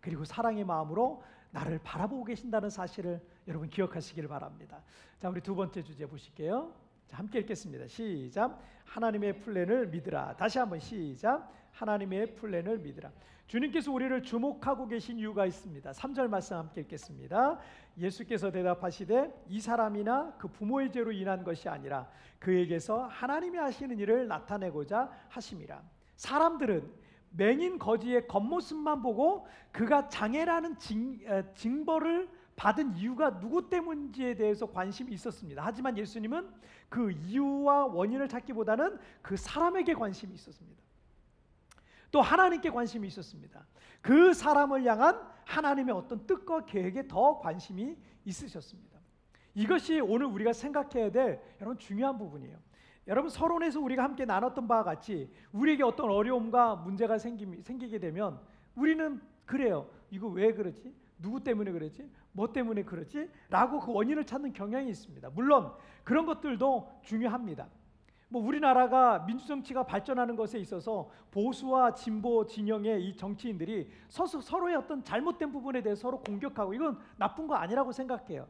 그리고 0.00 0.24
사랑의 0.24 0.64
마음으로 0.64 1.22
나를 1.50 1.80
바라보고 1.82 2.24
계신다는 2.24 2.70
사실을 2.70 3.20
여러분 3.48 3.68
기억하시길 3.68 4.28
바랍니다. 4.28 4.82
자, 5.18 5.28
우리 5.28 5.40
두 5.40 5.54
번째 5.54 5.82
주제 5.82 6.06
보실게요. 6.06 6.72
자, 7.06 7.18
함께 7.18 7.40
읽겠습니다. 7.40 7.86
시작. 7.88 8.60
하나님의 8.84 9.40
플랜을 9.40 9.88
믿으라. 9.88 10.36
다시 10.36 10.58
한번 10.58 10.78
시작. 10.78 11.52
하나님의 11.72 12.36
플랜을 12.36 12.78
믿으라. 12.78 13.10
주님께서 13.46 13.92
우리를 13.92 14.22
주목하고 14.22 14.86
계신 14.86 15.18
이유가 15.18 15.44
있습니다. 15.44 15.90
3절 15.90 16.28
말씀 16.28 16.56
함께 16.56 16.82
읽겠습니다. 16.82 17.58
예수께서 17.98 18.50
대답하시되 18.50 19.44
이 19.48 19.60
사람이나 19.60 20.36
그 20.38 20.48
부모의 20.48 20.90
죄로 20.90 21.12
인한 21.12 21.44
것이 21.44 21.68
아니라 21.68 22.08
그에게서 22.38 23.06
하나님이 23.06 23.58
하시는 23.58 23.98
일을 23.98 24.26
나타내고자 24.26 25.10
하심이라. 25.28 25.82
사람들은 26.16 27.01
맹인 27.32 27.78
거지의 27.78 28.28
겉모습만 28.28 29.02
보고 29.02 29.46
그가 29.72 30.08
장애라는 30.08 30.78
징, 30.78 31.20
징벌을 31.54 32.28
받은 32.56 32.96
이유가 32.96 33.38
누구 33.40 33.68
때문인지에 33.68 34.34
대해서 34.34 34.66
관심이 34.66 35.12
있었습니다. 35.12 35.62
하지만 35.64 35.96
예수님은 35.96 36.48
그 36.88 37.10
이유와 37.10 37.86
원인을 37.86 38.28
찾기보다는 38.28 38.98
그 39.22 39.36
사람에게 39.36 39.94
관심이 39.94 40.34
있었습니다. 40.34 40.82
또 42.10 42.20
하나님께 42.20 42.70
관심이 42.70 43.08
있었습니다. 43.08 43.66
그 44.02 44.34
사람을 44.34 44.84
향한 44.84 45.20
하나님의 45.46 45.94
어떤 45.94 46.26
뜻과 46.26 46.66
계획에 46.66 47.08
더 47.08 47.38
관심이 47.38 47.96
있으셨습니다. 48.24 49.00
이것이 49.54 50.00
오늘 50.00 50.26
우리가 50.26 50.52
생각해야 50.52 51.10
될 51.10 51.40
여러분 51.60 51.78
중요한 51.78 52.18
부분이에요. 52.18 52.58
여러분 53.08 53.30
서론에서 53.30 53.80
우리가 53.80 54.04
함께 54.04 54.24
나눴던 54.24 54.68
바와 54.68 54.84
같이 54.84 55.30
우리에게 55.52 55.82
어떤 55.82 56.10
어려움과 56.10 56.76
문제가 56.76 57.18
생기, 57.18 57.46
생기게 57.62 57.98
되면 57.98 58.38
우리는 58.76 59.20
그래요. 59.44 59.88
이거 60.10 60.28
왜 60.28 60.52
그러지? 60.52 60.94
누구 61.18 61.42
때문에 61.42 61.72
그러지? 61.72 62.08
뭐 62.32 62.52
때문에 62.52 62.84
그러지? 62.84 63.28
라고 63.50 63.80
그 63.80 63.92
원인을 63.92 64.24
찾는 64.24 64.52
경향이 64.52 64.88
있습니다. 64.90 65.30
물론 65.30 65.72
그런 66.04 66.26
것들도 66.26 67.00
중요합니다. 67.02 67.68
뭐 68.28 68.42
우리나라가 68.42 69.18
민주정치가 69.20 69.84
발전하는 69.84 70.36
것에 70.36 70.58
있어서 70.58 71.10
보수와 71.30 71.94
진보 71.94 72.46
진영의 72.46 73.04
이 73.04 73.16
정치인들이 73.16 73.90
서서 74.08 74.40
서로의 74.40 74.76
어떤 74.76 75.04
잘못된 75.04 75.52
부분에 75.52 75.82
대해 75.82 75.94
서로 75.94 76.20
공격하고 76.20 76.72
이건 76.72 76.98
나쁜 77.16 77.46
거 77.46 77.56
아니라고 77.56 77.92
생각해요. 77.92 78.48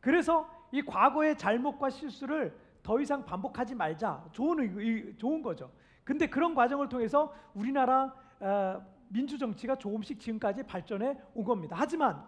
그래서 0.00 0.50
이 0.72 0.82
과거의 0.82 1.38
잘못과 1.38 1.90
실수를 1.90 2.52
더 2.82 3.00
이상 3.00 3.24
반복하지 3.24 3.74
말자. 3.74 4.24
좋은 4.32 5.16
좋은 5.18 5.42
거죠. 5.42 5.70
근데 6.04 6.26
그런 6.26 6.54
과정을 6.54 6.88
통해서 6.88 7.32
우리나라 7.54 8.12
어, 8.40 8.84
민주 9.08 9.38
정치가 9.38 9.76
조금씩 9.76 10.18
지금까지 10.18 10.64
발전해 10.64 11.16
온 11.34 11.44
겁니다. 11.44 11.76
하지만 11.78 12.24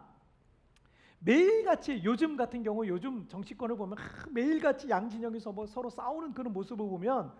매일같이 1.18 2.02
요즘 2.04 2.36
같은 2.36 2.62
경우 2.62 2.86
요즘 2.86 3.26
정치권을 3.26 3.76
보면 3.76 3.96
매일같이 4.30 4.88
양진영에서 4.90 5.52
뭐 5.52 5.66
서로 5.66 5.88
싸우는 5.88 6.34
그런 6.34 6.52
모습을 6.52 6.86
보면 6.86 7.32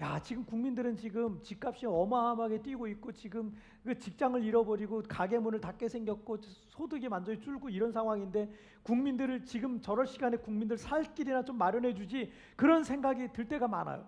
야 0.00 0.18
지금 0.18 0.44
국민들은 0.46 0.96
지금 0.96 1.42
집값이 1.42 1.84
어마어마하게 1.84 2.62
뛰고 2.62 2.86
있고 2.88 3.12
지금 3.12 3.54
그 3.84 3.98
직장을 3.98 4.42
잃어버리고 4.42 5.02
가게 5.06 5.38
문을 5.38 5.60
닫게 5.60 5.88
생겼고 5.88 6.38
소득이 6.68 7.06
완전히 7.08 7.38
줄고 7.38 7.68
이런 7.68 7.92
상황인데 7.92 8.50
국민들을 8.82 9.44
지금 9.44 9.78
저럴 9.82 10.06
시간에 10.06 10.38
국민들 10.38 10.78
살 10.78 11.02
길이나 11.14 11.44
좀 11.44 11.58
마련해 11.58 11.94
주지 11.94 12.32
그런 12.56 12.82
생각이 12.82 13.30
들 13.34 13.46
때가 13.46 13.68
많아요. 13.68 14.06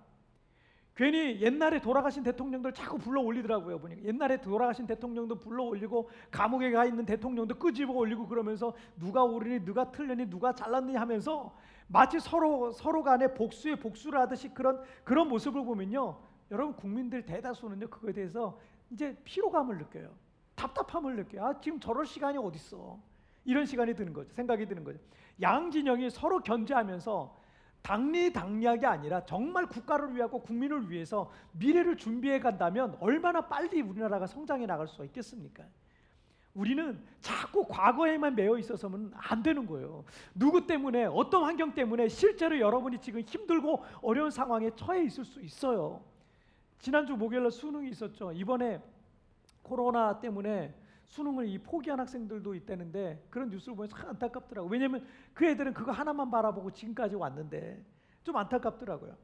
괜히 0.94 1.40
옛날에 1.40 1.80
돌아가신 1.80 2.22
대통령들 2.22 2.72
자꾸 2.72 2.98
불러 2.98 3.22
올리더라고요 3.22 3.78
보니까 3.78 4.02
옛날에 4.02 4.40
돌아가신 4.40 4.86
대통령도 4.86 5.36
불러 5.36 5.64
올리고 5.64 6.10
감옥에 6.30 6.70
가 6.70 6.84
있는 6.84 7.06
대통령도 7.06 7.54
끄집어 7.58 7.92
올리고 7.92 8.28
그러면서 8.28 8.74
누가 8.98 9.24
옳으니 9.24 9.64
누가 9.64 9.90
틀렸니 9.90 10.28
누가 10.28 10.54
잘났니 10.54 10.94
하면서 10.94 11.54
마치 11.86 12.20
서로 12.20 12.70
서로 12.72 13.02
간에 13.02 13.32
복수에 13.34 13.76
복수를 13.76 14.20
하듯이 14.20 14.48
그런 14.50 14.82
그런 15.04 15.28
모습을 15.28 15.64
보면요. 15.64 16.18
여러분 16.50 16.76
국민들 16.76 17.24
대다수는요. 17.24 17.88
그거에 17.88 18.12
대해서 18.12 18.58
이제 18.90 19.16
피로감을 19.24 19.78
느껴요. 19.78 20.10
답답함을 20.54 21.16
느껴요. 21.16 21.46
아, 21.46 21.60
지금 21.60 21.80
저럴 21.80 22.06
시간이 22.06 22.38
어딨어. 22.38 22.98
이런 23.44 23.64
시간이 23.66 23.94
드는 23.94 24.12
거죠. 24.12 24.32
생각이 24.32 24.66
드는 24.66 24.84
거죠. 24.84 24.98
양진영이 25.40 26.10
서로 26.10 26.40
견제하면서 26.40 27.41
당리당략이 27.82 28.86
아니라 28.86 29.24
정말 29.24 29.66
국가를 29.66 30.14
위하고 30.14 30.40
국민을 30.40 30.90
위해서 30.90 31.30
미래를 31.52 31.96
준비해 31.96 32.38
간다면 32.38 32.96
얼마나 33.00 33.40
빨리 33.40 33.80
우리나라가 33.80 34.26
성장해 34.26 34.66
나갈 34.66 34.86
수 34.86 35.04
있겠습니까? 35.04 35.64
우리는 36.54 37.02
자꾸 37.20 37.64
과거에만 37.66 38.34
매여 38.34 38.58
있어서는 38.58 39.10
안 39.14 39.42
되는 39.42 39.66
거예요. 39.66 40.04
누구 40.34 40.66
때문에 40.66 41.06
어떤 41.06 41.44
환경 41.44 41.74
때문에 41.74 42.08
실제로 42.08 42.58
여러분이 42.58 43.00
지금 43.00 43.20
힘들고 43.20 43.82
어려운 44.02 44.30
상황에 44.30 44.70
처해 44.76 45.04
있을 45.04 45.24
수 45.24 45.40
있어요. 45.40 46.02
지난주 46.78 47.16
목요일 47.16 47.50
수능이 47.50 47.88
있었죠. 47.90 48.32
이번에 48.32 48.82
코로나 49.62 50.20
때문에 50.20 50.74
수능을 51.12 51.46
이 51.46 51.58
포기한 51.58 52.00
학생들도 52.00 52.54
있다는데 52.54 53.26
그런 53.28 53.50
뉴스를 53.50 53.76
보면서 53.76 53.94
참 53.94 54.08
안타깝더라고. 54.08 54.66
왜냐하면 54.68 55.06
그 55.34 55.44
애들은 55.44 55.74
그거 55.74 55.92
하나만 55.92 56.30
바라보고 56.30 56.70
지금까지 56.70 57.16
왔는데 57.16 57.84
좀 58.22 58.34
안타깝더라고요. 58.34 59.14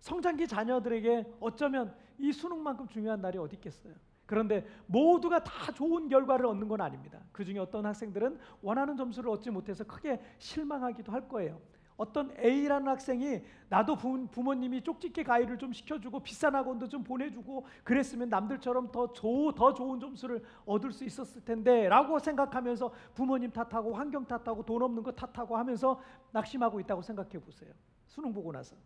성장기 0.00 0.48
자녀들에게 0.48 1.34
어쩌면 1.38 1.94
이 2.18 2.32
수능만큼 2.32 2.88
중요한 2.88 3.20
날이 3.20 3.38
어디 3.38 3.54
있겠어요. 3.54 3.94
그런데 4.26 4.66
모두가 4.86 5.44
다 5.44 5.70
좋은 5.70 6.08
결과를 6.08 6.46
얻는 6.46 6.66
건 6.66 6.80
아닙니다. 6.80 7.20
그 7.30 7.44
중에 7.44 7.60
어떤 7.60 7.86
학생들은 7.86 8.40
원하는 8.60 8.96
점수를 8.96 9.30
얻지 9.30 9.52
못해서 9.52 9.84
크게 9.84 10.20
실망하기도 10.38 11.12
할 11.12 11.28
거예요. 11.28 11.60
어떤 11.96 12.30
A라는 12.38 12.88
학생이 12.88 13.42
나도 13.68 13.96
부, 13.96 14.26
부모 14.28 14.54
님이 14.54 14.82
쪽집게 14.82 15.22
가위를 15.22 15.58
좀 15.58 15.72
시켜주고 15.72 16.20
비싼 16.20 16.54
학원도 16.54 16.88
좀 16.88 17.02
보내주고 17.02 17.66
그랬으면 17.84 18.28
남들처럼 18.28 18.92
더, 18.92 19.12
조, 19.12 19.52
더 19.52 19.72
좋은 19.72 19.98
점수를 19.98 20.42
얻을 20.66 20.92
수 20.92 21.04
있었을 21.04 21.44
텐데 21.44 21.88
라고 21.88 22.18
생각하면서 22.18 22.92
부모님 23.14 23.50
탓하고 23.50 23.94
환경 23.94 24.24
탓하고 24.26 24.64
돈 24.64 24.82
없는 24.82 25.02
거 25.02 25.12
탓하고 25.12 25.56
하면서 25.56 26.00
낙심하고 26.32 26.80
있다고 26.80 27.02
생각해 27.02 27.38
보세요. 27.40 27.72
수능 28.06 28.32
보고 28.32 28.52
나서. 28.52 28.76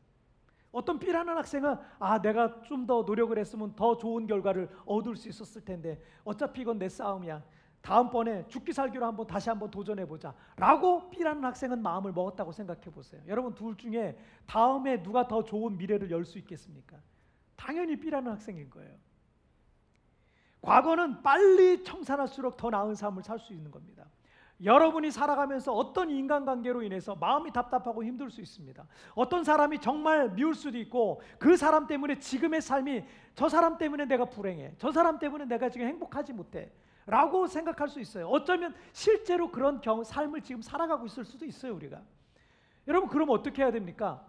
어떤 0.73 1.01
B라는 1.01 1.37
학생은 1.37 1.77
아 1.99 2.23
내가 2.23 2.63
좀 2.63 2.87
더 2.87 3.03
노력을 3.03 3.37
했으면 3.37 3.75
더 3.75 3.97
좋은 3.97 4.27
결과를 4.27 4.69
얻을 4.87 5.17
수 5.17 5.29
있었을 5.29 5.65
텐데 5.65 6.01
어차피 6.25 6.63
이건 6.63 6.79
내 6.79 6.89
싸움이야. 6.89 7.43
다음번에 7.83 8.47
죽기 8.49 8.73
살기로 8.73 9.07
한번 9.07 9.27
다시 9.27 9.49
한번 9.49 9.71
도전해 9.71 10.07
보자. 10.07 10.35
라고 10.57 11.09
B라는 11.11 11.45
학생은 11.45 11.83
마음을 11.83 12.13
먹었다고 12.13 12.53
생각해 12.53 12.83
보세요. 12.93 13.23
여러분 13.27 13.55
둘 13.55 13.77
중에 13.77 14.19
다음에 14.47 15.03
누가 15.03 15.27
더 15.27 15.43
좋은 15.45 15.77
미래를 15.79 16.11
열 16.11 16.25
수 16.25 16.39
있겠습니까? 16.39 16.97
당연히 17.57 17.97
B라는 17.99 18.33
학생인 18.33 18.69
거예요. 18.71 18.93
과거는 20.63 21.23
빨리 21.23 21.83
청산할수록 21.85 22.57
더 22.57 22.69
나은 22.71 22.95
삶을 22.95 23.23
살 23.23 23.39
수 23.39 23.55
있는 23.55 23.71
겁니다. 23.71 24.05
여러분이 24.63 25.11
살아가면서 25.11 25.73
어떤 25.73 26.11
인간관계로 26.11 26.83
인해서 26.83 27.15
마음이 27.17 27.51
답답하고 27.51 28.05
힘들 28.05 28.31
수 28.31 28.43
있습니다. 28.43 28.87
어떤 29.15 29.43
사람이 29.43 29.79
정말 29.79 30.29
미울 30.33 30.55
수도 30.55 30.77
있고 30.77 31.23
그 31.39 31.57
사람 31.57 31.87
때문에 31.87 32.19
지금의 32.19 32.61
삶이 32.61 33.03
저 33.35 33.49
사람 33.49 33.79
때문에 33.79 34.05
내가 34.05 34.27
불행해. 34.27 34.75
저 34.77 34.93
사람 34.93 35.19
때문에 35.19 35.47
내가 35.47 35.71
지금 35.71 35.87
행복하지 35.87 36.35
못해. 36.35 36.71
라고 37.11 37.47
생각할 37.47 37.89
수 37.89 38.01
있어요. 38.01 38.29
어쩌면 38.29 38.75
실제로 38.93 39.51
그런 39.51 39.81
경, 39.81 40.03
삶을 40.05 40.43
지금 40.43 40.63
살아가고 40.63 41.07
있을 41.07 41.25
수도 41.25 41.45
있어요, 41.45 41.75
우리가. 41.75 42.01
여러분, 42.87 43.09
그럼 43.09 43.31
어떻게 43.31 43.63
해야 43.63 43.71
됩니까? 43.71 44.25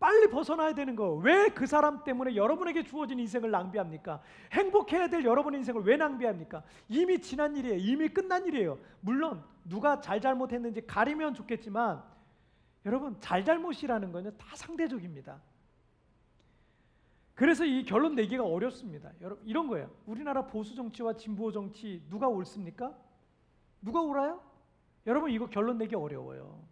빨리 0.00 0.28
벗어나야 0.28 0.74
되는 0.74 0.96
거. 0.96 1.14
왜 1.14 1.50
그 1.54 1.66
사람 1.66 2.02
때문에 2.02 2.34
여러분에게 2.34 2.82
주어진 2.82 3.20
인생을 3.20 3.50
낭비합니까? 3.50 4.20
행복해야 4.52 5.08
될 5.08 5.24
여러분의 5.24 5.60
인생을 5.60 5.82
왜 5.82 5.96
낭비합니까? 5.96 6.62
이미 6.88 7.20
지난 7.20 7.54
일이에요. 7.54 7.76
이미 7.76 8.08
끝난 8.08 8.44
일이에요. 8.46 8.78
물론 9.00 9.44
누가 9.64 10.00
잘잘못했는지 10.00 10.86
가리면 10.86 11.34
좋겠지만 11.34 12.02
여러분 12.84 13.16
잘잘못이라는 13.20 14.10
거는 14.10 14.36
다 14.36 14.46
상대적입니다. 14.56 15.40
그래서 17.34 17.64
이 17.64 17.84
결론 17.84 18.14
내기가 18.14 18.44
어렵습니다. 18.44 19.10
여러분 19.20 19.46
이런 19.46 19.66
거예요. 19.68 19.90
우리나라 20.06 20.46
보수 20.46 20.74
정치와 20.74 21.14
진보 21.16 21.50
정치 21.50 22.02
누가 22.08 22.28
옳습니까? 22.28 22.94
누가 23.80 24.00
옳아요? 24.00 24.42
여러분 25.06 25.30
이거 25.30 25.46
결론 25.48 25.78
내기 25.78 25.94
어려워요. 25.94 26.62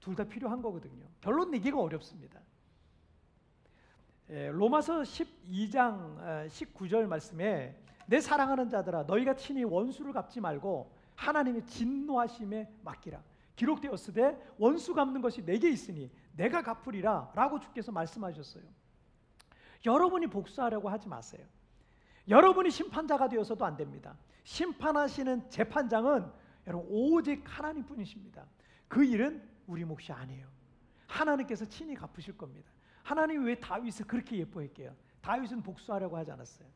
둘 0.00 0.16
다 0.16 0.24
필요한 0.24 0.60
거거든요. 0.60 1.06
결론 1.20 1.50
내기가 1.52 1.80
어렵습니다. 1.80 2.40
예, 4.30 4.48
로마서 4.50 5.02
12장 5.02 6.48
19절 6.48 7.04
어, 7.04 7.06
말씀에 7.06 7.76
내 8.06 8.20
사랑하는 8.20 8.68
자들아 8.68 9.04
너희가 9.04 9.36
친히 9.36 9.62
원수를 9.62 10.12
갚지 10.12 10.40
말고 10.40 10.90
하나님의 11.14 11.64
진노하심에 11.66 12.68
맡기라. 12.82 13.22
기록되었으되 13.54 14.54
원수 14.58 14.94
갚는 14.94 15.20
것이 15.20 15.44
내게 15.44 15.70
있으니 15.70 16.10
내가 16.36 16.62
갚으리라라고 16.62 17.60
주께서 17.60 17.92
말씀하셨어요. 17.92 18.64
여러분이 19.84 20.28
복수하려고 20.28 20.88
하지 20.88 21.08
마세요. 21.08 21.46
여러분이 22.28 22.70
심판자가 22.70 23.28
되어서도 23.28 23.64
안 23.64 23.76
됩니다. 23.76 24.16
심판하시는 24.44 25.50
재판장은 25.50 26.30
여러분 26.66 26.86
오직 26.90 27.42
하나님 27.46 27.84
뿐이십니다. 27.84 28.46
그 28.88 29.04
일은 29.04 29.42
우리 29.66 29.84
몫이 29.84 30.12
아니에요. 30.12 30.46
하나님께서 31.06 31.64
친히 31.64 31.94
갚으실 31.94 32.36
겁니다. 32.36 32.70
하나님이 33.02 33.44
왜 33.44 33.54
다윗을 33.56 34.06
그렇게 34.06 34.38
예뻐했게요? 34.38 34.94
다윗은 35.20 35.62
복수하려고 35.62 36.16
하지 36.16 36.30
않았어요. 36.30 36.68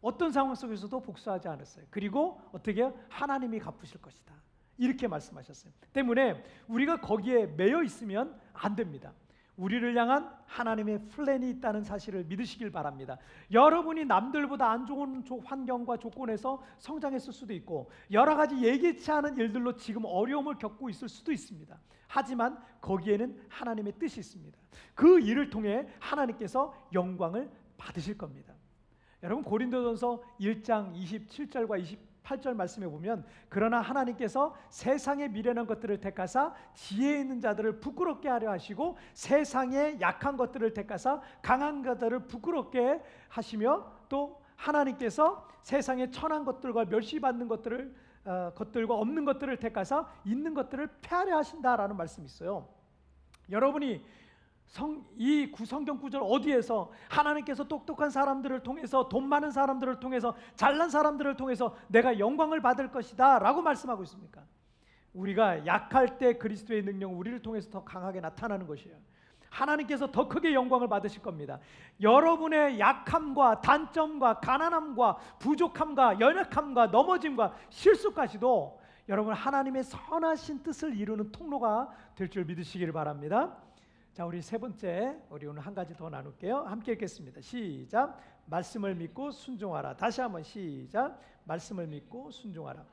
어떤 0.00 0.32
상황 0.32 0.54
속에서도 0.54 1.00
복수하지 1.00 1.48
않았어요. 1.48 1.86
그리고 1.90 2.40
어떻게 2.52 2.90
하나님이 3.08 3.58
갚으실 3.58 4.00
것이다. 4.00 4.34
이렇게 4.78 5.06
말씀하셨어요. 5.06 5.72
때문에 5.92 6.42
우리가 6.66 7.00
거기에 7.00 7.46
매여 7.46 7.82
있으면 7.82 8.40
안 8.54 8.74
됩니다. 8.74 9.12
우리를 9.60 9.94
향한 9.94 10.34
하나님의 10.46 11.08
플랜이 11.08 11.50
있다는 11.50 11.84
사실을 11.84 12.24
믿으시길 12.24 12.72
바랍니다. 12.72 13.18
여러분이 13.52 14.06
남들보다 14.06 14.70
안 14.70 14.86
좋은 14.86 15.22
환경과 15.44 15.98
조건에서 15.98 16.62
성장했을 16.78 17.32
수도 17.34 17.52
있고 17.52 17.90
여러 18.10 18.36
가지 18.36 18.58
예기치 18.58 19.12
않은 19.12 19.36
일들로 19.36 19.76
지금 19.76 20.06
어려움을 20.06 20.56
겪고 20.56 20.88
있을 20.88 21.10
수도 21.10 21.30
있습니다. 21.30 21.78
하지만 22.08 22.58
거기에는 22.80 23.38
하나님의 23.50 23.92
뜻이 23.98 24.20
있습니다. 24.20 24.58
그 24.94 25.20
일을 25.20 25.50
통해 25.50 25.86
하나님께서 26.00 26.74
영광을 26.94 27.50
받으실 27.76 28.16
겁니다. 28.16 28.54
여러분 29.22 29.44
고린도전서 29.44 30.22
1장 30.40 30.94
27절과 30.94 31.84
8절 32.22 32.54
말씀에 32.54 32.86
보면 32.86 33.24
그러나 33.48 33.80
하나님께서 33.80 34.54
세상의 34.68 35.30
미련한 35.30 35.66
것들을 35.66 36.00
택하사 36.00 36.54
지혜 36.74 37.20
있는 37.20 37.40
자들을 37.40 37.80
부끄럽게 37.80 38.28
하려 38.28 38.50
하시고 38.50 38.96
세상의 39.14 40.00
약한 40.00 40.36
것들을 40.36 40.72
택하사 40.74 41.20
강한 41.42 41.82
자들을 41.82 42.26
부끄럽게 42.26 43.02
하시며 43.28 43.90
또 44.08 44.40
하나님께서 44.56 45.48
세상의 45.62 46.12
천한 46.12 46.44
것들과 46.44 46.84
멸시받는 46.86 47.48
것들을 47.48 48.10
어, 48.26 48.52
것들과 48.54 48.94
없는 48.94 49.24
것들을 49.24 49.56
택하사 49.56 50.06
있는 50.24 50.52
것들을 50.52 50.88
폐하려 51.00 51.38
하신다라는 51.38 51.96
말씀이 51.96 52.26
있어요. 52.26 52.68
여러분이 53.50 54.04
성, 54.70 55.04
이 55.16 55.50
구성경 55.50 55.98
구절 55.98 56.22
어디에서 56.24 56.92
하나님께서 57.08 57.64
똑똑한 57.64 58.08
사람들을 58.08 58.62
통해서 58.62 59.08
돈 59.08 59.28
많은 59.28 59.50
사람들을 59.50 59.98
통해서 59.98 60.36
잘난 60.54 60.88
사람들을 60.88 61.36
통해서 61.36 61.74
내가 61.88 62.20
영광을 62.20 62.62
받을 62.62 62.88
것이다 62.88 63.40
라고 63.40 63.62
말씀하고 63.62 64.04
있습니까? 64.04 64.42
우리가 65.12 65.66
약할 65.66 66.18
때 66.18 66.38
그리스도의 66.38 66.84
능력 66.84 67.08
우리를 67.08 67.42
통해서 67.42 67.68
더 67.68 67.82
강하게 67.82 68.20
나타나는 68.20 68.68
것이에요. 68.68 68.96
하나님께서 69.48 70.12
더 70.12 70.28
크게 70.28 70.54
영광을 70.54 70.86
받으실 70.86 71.20
겁니다. 71.20 71.58
여러분의 72.00 72.78
약함과 72.78 73.62
단점과 73.62 74.38
가난함과 74.38 75.16
부족함과 75.40 76.20
연약함과 76.20 76.86
넘어짐과 76.86 77.54
실수까지도 77.70 78.80
여러분 79.08 79.34
하나님의 79.34 79.82
선하신 79.82 80.62
뜻을 80.62 80.96
이루는 80.96 81.32
통로가 81.32 81.90
될 82.14 82.30
줄 82.30 82.44
믿으시기를 82.44 82.92
바랍니다. 82.92 83.56
자, 84.12 84.26
우리 84.26 84.42
세 84.42 84.58
번째 84.58 85.16
우리 85.30 85.46
오늘 85.46 85.62
한 85.62 85.72
가지 85.72 85.94
더 85.94 86.10
나눌게요. 86.10 86.62
함께 86.62 86.92
읽겠습니다. 86.92 87.40
시작. 87.40 88.18
말씀을 88.46 88.96
믿고 88.96 89.30
순종하라. 89.30 89.96
다시 89.96 90.20
한번 90.20 90.42
시작. 90.42 91.20
말씀을 91.44 91.86
믿고 91.86 92.30
순종하라. 92.32 92.84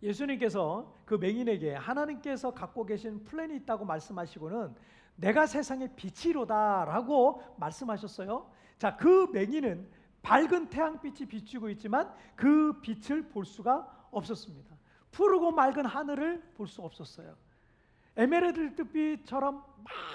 예수님께서 0.00 0.94
그 1.04 1.14
맹인에게 1.14 1.74
하나님께서 1.74 2.52
갖고 2.54 2.86
계신 2.86 3.24
플랜이 3.24 3.56
있다고 3.56 3.84
말씀하시고는 3.84 4.76
내가 5.16 5.46
세상의 5.46 5.90
빛이로다라고 5.96 7.42
말씀하셨어요. 7.56 8.48
자, 8.78 8.96
그 8.96 9.28
맹인은 9.32 9.90
밝은 10.22 10.68
태양빛이 10.68 11.26
비추고 11.26 11.70
있지만 11.70 12.14
그 12.36 12.80
빛을 12.82 13.28
볼 13.30 13.44
수가 13.44 14.08
없었습니다. 14.12 14.76
푸르고 15.10 15.50
맑은 15.50 15.86
하늘을 15.86 16.40
볼 16.54 16.68
수 16.68 16.82
없었어요. 16.82 17.47
에메랄드 18.18 18.84
빛처럼 18.90 19.64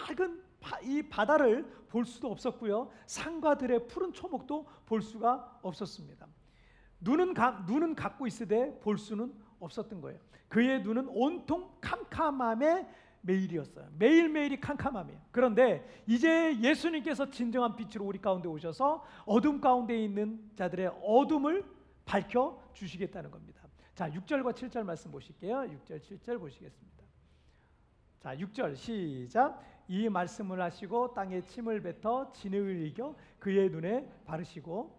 맑은 0.07 0.43
이 0.83 1.01
바다를 1.03 1.65
볼 1.87 2.05
수도 2.05 2.29
없었고요. 2.29 2.91
산과 3.05 3.57
들의 3.57 3.87
푸른 3.87 4.11
초목도 4.11 4.67
볼 4.85 5.01
수가 5.01 5.59
없었습니다. 5.61 6.27
눈은 6.99 7.33
가, 7.33 7.63
눈은 7.67 7.95
갖고 7.95 8.27
있으되 8.27 8.79
볼 8.79 8.97
수는 8.97 9.33
없었던 9.59 10.01
거예요. 10.01 10.19
그의 10.49 10.83
눈은 10.83 11.07
온통 11.07 11.69
캄캄함의 11.81 12.87
매일이었어요. 13.21 13.87
매일매일이 13.97 14.59
캄캄함이에요. 14.59 15.21
그런데 15.31 16.03
이제 16.05 16.59
예수님께서 16.59 17.31
진정한 17.31 17.75
빛으로 17.75 18.05
우리 18.05 18.19
가운데 18.19 18.49
오셔서 18.49 19.05
어둠 19.25 19.61
가운데 19.61 19.97
있는 19.97 20.51
자들의 20.55 20.87
어둠을 21.01 21.65
밝혀 22.05 22.61
주시겠다는 22.73 23.31
겁니다. 23.31 23.61
자, 23.95 24.09
6절과 24.09 24.53
7절 24.53 24.83
말씀 24.83 25.11
보실게요. 25.11 25.55
6절, 25.85 26.01
7절 26.01 26.39
보시겠습니다. 26.39 27.02
자, 28.23 28.33
6절 28.37 28.77
시작. 28.77 29.61
이 29.89 30.07
말씀을 30.07 30.61
하시고 30.61 31.13
땅에 31.13 31.41
침을 31.41 31.81
뱉어 31.81 32.31
진흙을 32.31 32.85
이겨 32.85 33.13
그의 33.37 33.69
눈에 33.69 34.09
바르시고 34.25 34.97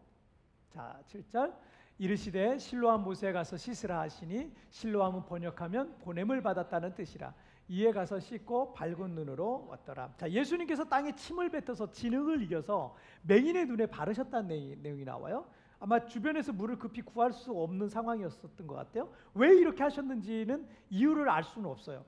자, 0.69 1.01
7절. 1.07 1.55
이르시되 1.97 2.59
실로암 2.59 3.03
못에 3.03 3.33
가서 3.33 3.57
씻으라 3.57 4.01
하시니 4.01 4.53
실로암은 4.69 5.25
번역하면 5.25 5.97
보냄을 6.01 6.43
받았다는 6.43 6.95
뜻이라. 6.97 7.33
이에 7.69 7.93
가서 7.93 8.21
씻고 8.21 8.75
밝은 8.75 9.15
눈으로 9.15 9.69
왔더라. 9.71 10.13
자, 10.19 10.31
예수님께서 10.31 10.85
땅에 10.85 11.15
침을 11.15 11.49
뱉어서 11.49 11.93
진흙을 11.93 12.43
이겨서 12.43 12.95
맹인의 13.23 13.65
눈에 13.65 13.87
바르셨다는 13.87 14.83
내용이 14.83 15.03
나와요. 15.03 15.47
아마 15.81 16.05
주변에서 16.05 16.53
물을 16.53 16.79
급히 16.79 17.01
구할 17.01 17.33
수 17.33 17.53
없는 17.53 17.89
상황이었었던 17.89 18.67
것 18.67 18.75
같아요. 18.75 19.11
왜 19.33 19.57
이렇게 19.57 19.83
하셨는지는 19.83 20.69
이유를 20.91 21.31
알 21.31 21.43
수는 21.43 21.71
없어요. 21.71 22.05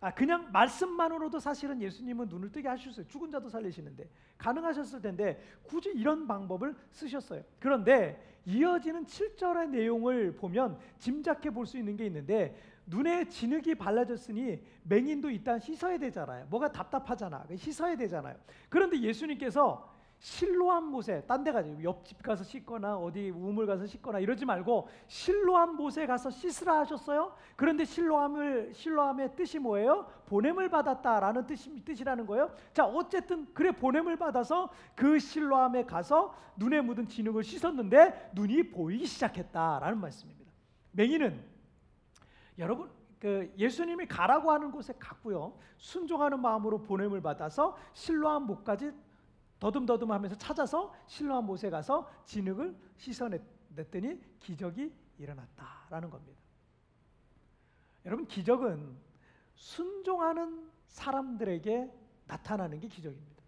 아 0.00 0.14
그냥 0.14 0.50
말씀만으로도 0.52 1.40
사실은 1.40 1.82
예수님은 1.82 2.28
눈을 2.28 2.52
뜨게 2.52 2.68
하셨어요. 2.68 3.06
죽은 3.08 3.30
자도 3.30 3.48
살리시는데 3.48 4.08
가능하셨을 4.38 5.00
텐데 5.02 5.42
굳이 5.64 5.90
이런 5.90 6.26
방법을 6.26 6.74
쓰셨어요. 6.90 7.42
그런데 7.58 8.40
이어지는 8.46 9.04
7절의 9.04 9.70
내용을 9.70 10.36
보면 10.36 10.78
짐작해 10.98 11.50
볼 11.50 11.66
수 11.66 11.76
있는 11.76 11.96
게 11.96 12.06
있는데 12.06 12.56
눈에 12.86 13.28
진흙이 13.28 13.74
발라졌으니 13.74 14.62
맹인도 14.84 15.28
일단 15.30 15.58
씻어야 15.58 15.98
되잖아요. 15.98 16.46
뭐가 16.48 16.70
답답하잖아. 16.72 17.44
씻어야 17.56 17.96
되잖아요. 17.96 18.36
그런데 18.70 18.98
예수님께서 19.00 19.97
실로암 20.20 20.90
못에 20.90 21.22
딴 21.26 21.44
데 21.44 21.52
가지 21.52 21.76
옆집 21.82 22.22
가서 22.22 22.42
씻거나 22.42 22.96
어디 22.96 23.30
우물 23.30 23.66
가서 23.66 23.86
씻거나 23.86 24.18
이러지 24.18 24.44
말고 24.44 24.88
실로암 25.06 25.76
못에 25.76 26.06
가서 26.06 26.30
씻으라 26.30 26.80
하셨어요. 26.80 27.34
그런데 27.54 27.84
실로암을 27.84 28.72
실로암의 28.74 29.36
뜻이 29.36 29.60
뭐예요? 29.60 30.06
보냄을 30.26 30.68
받았다라는 30.70 31.46
뜻이 31.46 31.84
뜻이라는 31.84 32.26
거예요. 32.26 32.50
자, 32.72 32.84
어쨌든 32.84 33.46
그래 33.54 33.70
보냄을 33.70 34.16
받아서 34.16 34.70
그 34.96 35.18
실로암에 35.18 35.84
가서 35.84 36.34
눈에 36.56 36.80
묻은 36.80 37.06
진흙을 37.06 37.44
씻었는데 37.44 38.32
눈이 38.34 38.70
보이기 38.70 39.06
시작했다라는 39.06 40.00
말씀입니다. 40.00 40.50
맹인은 40.92 41.40
여러분 42.58 42.90
그 43.20 43.52
예수님이 43.56 44.06
가라고 44.06 44.50
하는 44.50 44.72
곳에 44.72 44.92
갔고요. 44.98 45.56
순종하는 45.76 46.40
마음으로 46.40 46.82
보냄을 46.82 47.20
받아서 47.22 47.76
실로암 47.92 48.44
못까지 48.44 48.92
더듬더듬 49.58 50.10
하면서 50.10 50.36
찾아서 50.36 50.94
실로암 51.06 51.46
못에 51.46 51.70
가서 51.70 52.08
진흙을 52.24 52.76
씻어냈더니 52.96 54.20
기적이 54.38 54.92
일어났다라는 55.18 56.10
겁니다. 56.10 56.40
여러분 58.04 58.26
기적은 58.26 58.96
순종하는 59.54 60.70
사람들에게 60.86 61.92
나타나는 62.26 62.80
게 62.80 62.88
기적입니다. 62.88 63.42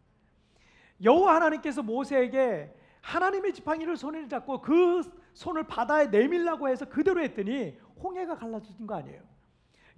여호와 1.02 1.36
하나님께서 1.36 1.82
모세에게 1.82 2.76
하나님의 3.00 3.54
지팡이를 3.54 3.96
손에 3.96 4.28
잡고 4.28 4.60
그 4.60 5.02
손을 5.32 5.66
바다에 5.66 6.08
내밀라고 6.08 6.68
해서 6.68 6.84
그대로 6.84 7.22
했더니 7.22 7.78
홍해가 8.02 8.36
갈라진 8.36 8.86
거 8.86 8.96
아니에요. 8.96 9.22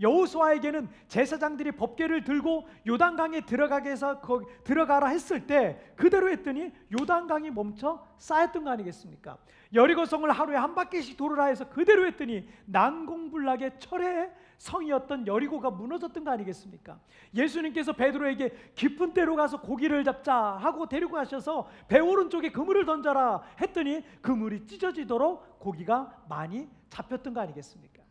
여호수아에게는 0.03 0.89
제사장들이 1.09 1.73
법궤를 1.73 2.25
들고 2.25 2.69
요단강에 2.87 3.43
들어가게 3.43 3.91
해서 3.91 4.21
거기 4.21 4.45
들어가라 4.65 5.09
했을 5.09 5.47
때 5.47 5.81
그대로 5.97 6.29
했더니 6.31 6.73
요단강이 6.93 7.51
멈춰 7.51 8.05
쌓였던 8.19 8.65
거 8.65 8.71
아니겠습니까? 8.71 9.39
여리고성을 9.73 10.31
하루에 10.31 10.57
한 10.57 10.75
바퀴씩 10.75 11.17
돌으라 11.17 11.47
해서 11.47 11.69
그대로 11.69 12.07
했더니 12.07 12.47
난공불락의 12.67 13.79
철의 13.79 14.31
성이었던 14.59 15.27
여리고가 15.27 15.71
무너졌던 15.71 16.25
거 16.25 16.31
아니겠습니까? 16.31 16.99
예수님께서 17.35 17.93
베드로에게 17.95 18.73
깊은 18.75 19.15
데로 19.15 19.35
가서 19.35 19.61
고기를 19.61 20.05
잡자 20.05 20.35
하고 20.35 20.87
데리고 20.87 21.13
가셔서 21.13 21.69
배 21.89 21.99
오른쪽에 21.99 22.53
그물을 22.53 22.85
던져라 22.85 23.43
했더니 23.61 24.05
그물이 24.21 24.67
찢어지도록 24.67 25.59
고기가 25.59 26.23
많이 26.29 26.69
잡혔던 26.91 27.35
거 27.35 27.41
아니겠습니까? 27.41 28.02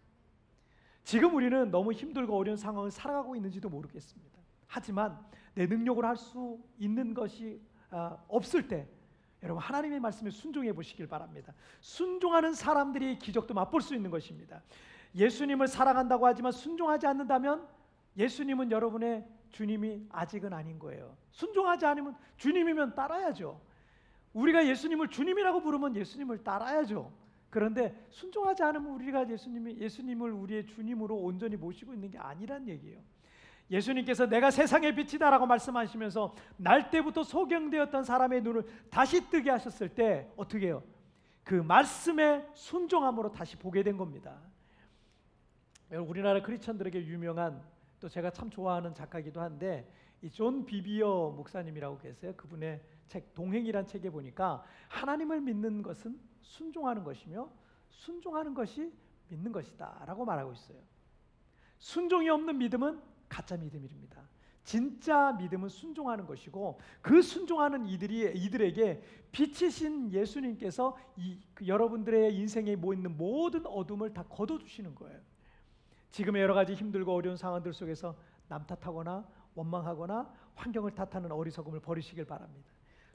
지금 1.04 1.36
우리는 1.36 1.72
너무 1.72 1.92
힘들고 1.92 2.38
어려운 2.38 2.58
상황을 2.58 2.92
살아가고 2.92 3.36
있는지도 3.36 3.70
모르겠습니다. 3.70 4.40
하지만 4.68 5.20
내 5.54 5.66
능력으로 5.66 6.08
할 6.08 6.16
수 6.16 6.60
있는 6.78 7.14
것이 7.14 7.60
아, 7.90 8.18
없을 8.28 8.68
때 8.68 8.88
여러분 9.44 9.62
하나님의 9.62 10.00
말씀에 10.00 10.30
순종해 10.30 10.72
보시길 10.72 11.08
바랍니다. 11.08 11.54
순종하는 11.82 12.54
사람들이 12.54 13.18
기적도 13.18 13.54
맛볼 13.54 13.82
수 13.82 13.96
있는 13.96 14.12
것입니다. 14.12 14.62
예수님을 15.16 15.68
사랑한다고 15.68 16.26
하지만 16.26 16.52
순종하지 16.52 17.08
않는다면 17.08 17.68
예수님은 18.18 18.72
여러분의 18.72 19.28
주님이 19.50 20.08
아직은 20.10 20.54
아닌 20.54 20.80
거예요. 20.80 21.18
순종하지 21.32 21.86
않으면 21.86 22.16
주님이면 22.38 22.96
따라야죠. 22.96 23.60
우리가 24.34 24.66
예수님을 24.66 25.10
주님이라고 25.10 25.62
부르면 25.62 25.96
예수님을 25.96 26.44
따라야죠. 26.44 27.12
그런데 27.52 27.94
순종하지 28.10 28.64
않으면 28.64 28.94
우리가 28.96 29.30
예수님이 29.30 29.78
예수님을 29.78 30.32
우리의 30.32 30.66
주님으로 30.66 31.16
온전히 31.18 31.58
모시고 31.58 31.94
있는 31.94 32.10
게 32.10 32.18
아니란 32.18 32.68
얘기예요. 32.68 33.00
예수님께서 33.70 34.26
내가 34.26 34.50
세상의 34.52 34.96
빛이다라고 34.96 35.46
말씀하시면서 35.46 36.34
날 36.58 36.90
때부터 36.90 37.24
소경되었던 37.24 38.04
사람의 38.04 38.42
눈을 38.42 38.66
다시 38.90 39.30
뜨게 39.30 39.50
하셨을 39.52 39.90
때 39.90 40.28
어떻게 40.36 40.68
해요? 40.68 40.82
그 41.44 41.56
말씀에 41.56 42.48
순종함으로 42.54 43.32
다시 43.32 43.56
보게 43.58 43.84
된 43.84 43.98
겁니다. 43.98 44.40
우리나라 45.90 46.42
크리스천들에게 46.42 47.06
유명한 47.06 47.62
또 48.00 48.08
제가 48.10 48.32
참 48.32 48.50
좋아하는 48.50 48.96
작가기도 48.96 49.42
한데 49.42 49.88
이 50.22 50.30
존 50.30 50.66
비비어 50.66 51.34
목사님이라고 51.36 51.98
계세요. 51.98 52.34
그분의 52.38 52.80
책 53.12 53.36
동행이란 53.36 53.88
책에 53.88 54.10
보니까 54.10 54.64
하나님을 54.88 55.42
믿는 55.42 55.82
것은 55.82 56.18
순종하는 56.40 57.04
것이며 57.04 57.52
순종하는 57.90 58.54
것이 58.54 58.90
믿는 59.28 59.52
것이다라고 59.52 60.24
말하고 60.24 60.54
있어요. 60.54 60.78
순종이 61.78 62.30
없는 62.30 62.58
믿음은 62.58 63.02
가짜 63.28 63.58
믿음입니다. 63.58 64.22
진짜 64.64 65.34
믿음은 65.34 65.68
순종하는 65.68 66.26
것이고 66.26 66.80
그 67.02 67.22
순종하는 67.22 67.86
이들이 67.86 68.32
이들에게 68.34 69.04
빛이신 69.34 70.14
예수님께서 70.14 70.98
이, 71.18 71.38
그 71.54 71.68
여러분들의 71.68 72.34
인생에 72.34 72.78
모이는 72.78 73.18
모든 73.18 73.66
어둠을 73.66 74.14
다 74.14 74.24
걷어 74.24 74.58
주시는 74.58 74.96
거예요. 74.96 75.20
지금의 76.12 76.42
여러 76.42 76.54
가지 76.54 76.76
힘들고 76.76 77.14
어려운 77.14 77.36
상황들 77.36 77.74
속에서 77.74 78.16
남 78.48 78.66
탓하거나 78.66 79.28
원망하거나 79.56 80.34
환경을 80.56 80.96
탓하는 80.96 81.30
어리석음을 81.34 81.82
버리시길 81.82 82.24
바랍니다. 82.24 82.72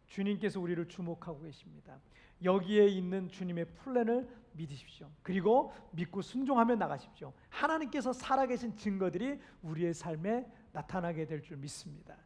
주님께서 0.06 0.60
우리를 0.60 0.86
주목하고 0.88 1.42
계십니다. 1.42 1.98
여기에 2.42 2.86
있는 2.88 3.28
주님의 3.28 3.64
플랜을 3.74 4.28
믿으십시오. 4.52 5.10
그리고 5.22 5.72
믿고 5.92 6.22
순종하며 6.22 6.76
나가십시오. 6.76 7.32
하나님께서 7.48 8.12
살아계신 8.12 8.76
증거들이 8.76 9.38
우리의 9.62 9.94
삶에 9.94 10.46
나타나게 10.72 11.26
될 11.26 11.42
줄 11.42 11.56
믿습니다. 11.58 12.16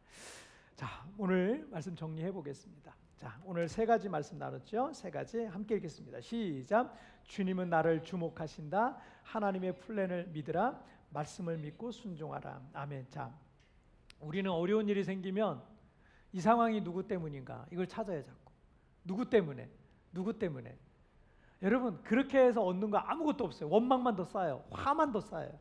자, 0.75 1.05
오늘 1.17 1.67
말씀 1.69 1.95
정리해 1.95 2.31
보겠습니다. 2.31 2.95
자, 3.15 3.39
오늘 3.45 3.69
세 3.69 3.85
가지 3.85 4.09
말씀 4.09 4.37
나눴죠? 4.37 4.91
세 4.93 5.11
가지 5.11 5.43
함께 5.45 5.75
읽겠습니다. 5.75 6.21
시작. 6.21 6.95
주님은 7.25 7.69
나를 7.69 8.03
주목하신다. 8.03 8.97
하나님의 9.23 9.77
플랜을 9.77 10.27
믿으라. 10.33 10.81
말씀을 11.11 11.57
믿고 11.57 11.91
순종하라. 11.91 12.61
아멘. 12.73 13.07
자, 13.09 13.33
우리는 14.19 14.49
어려운 14.49 14.89
일이 14.89 15.03
생기면 15.03 15.61
이 16.33 16.39
상황이 16.39 16.81
누구 16.81 17.05
때문인가? 17.05 17.65
이걸 17.71 17.87
찾아야 17.87 18.23
자꾸. 18.23 18.51
누구 19.03 19.29
때문에? 19.29 19.69
누구 20.13 20.37
때문에? 20.37 20.77
여러분 21.61 22.01
그렇게 22.03 22.39
해서 22.39 22.63
얻는 22.63 22.89
거 22.89 22.97
아무것도 22.97 23.43
없어요. 23.43 23.69
원망만 23.69 24.15
더 24.15 24.23
쌓여요. 24.23 24.63
화만 24.71 25.11
더 25.11 25.19
쌓여요. 25.19 25.57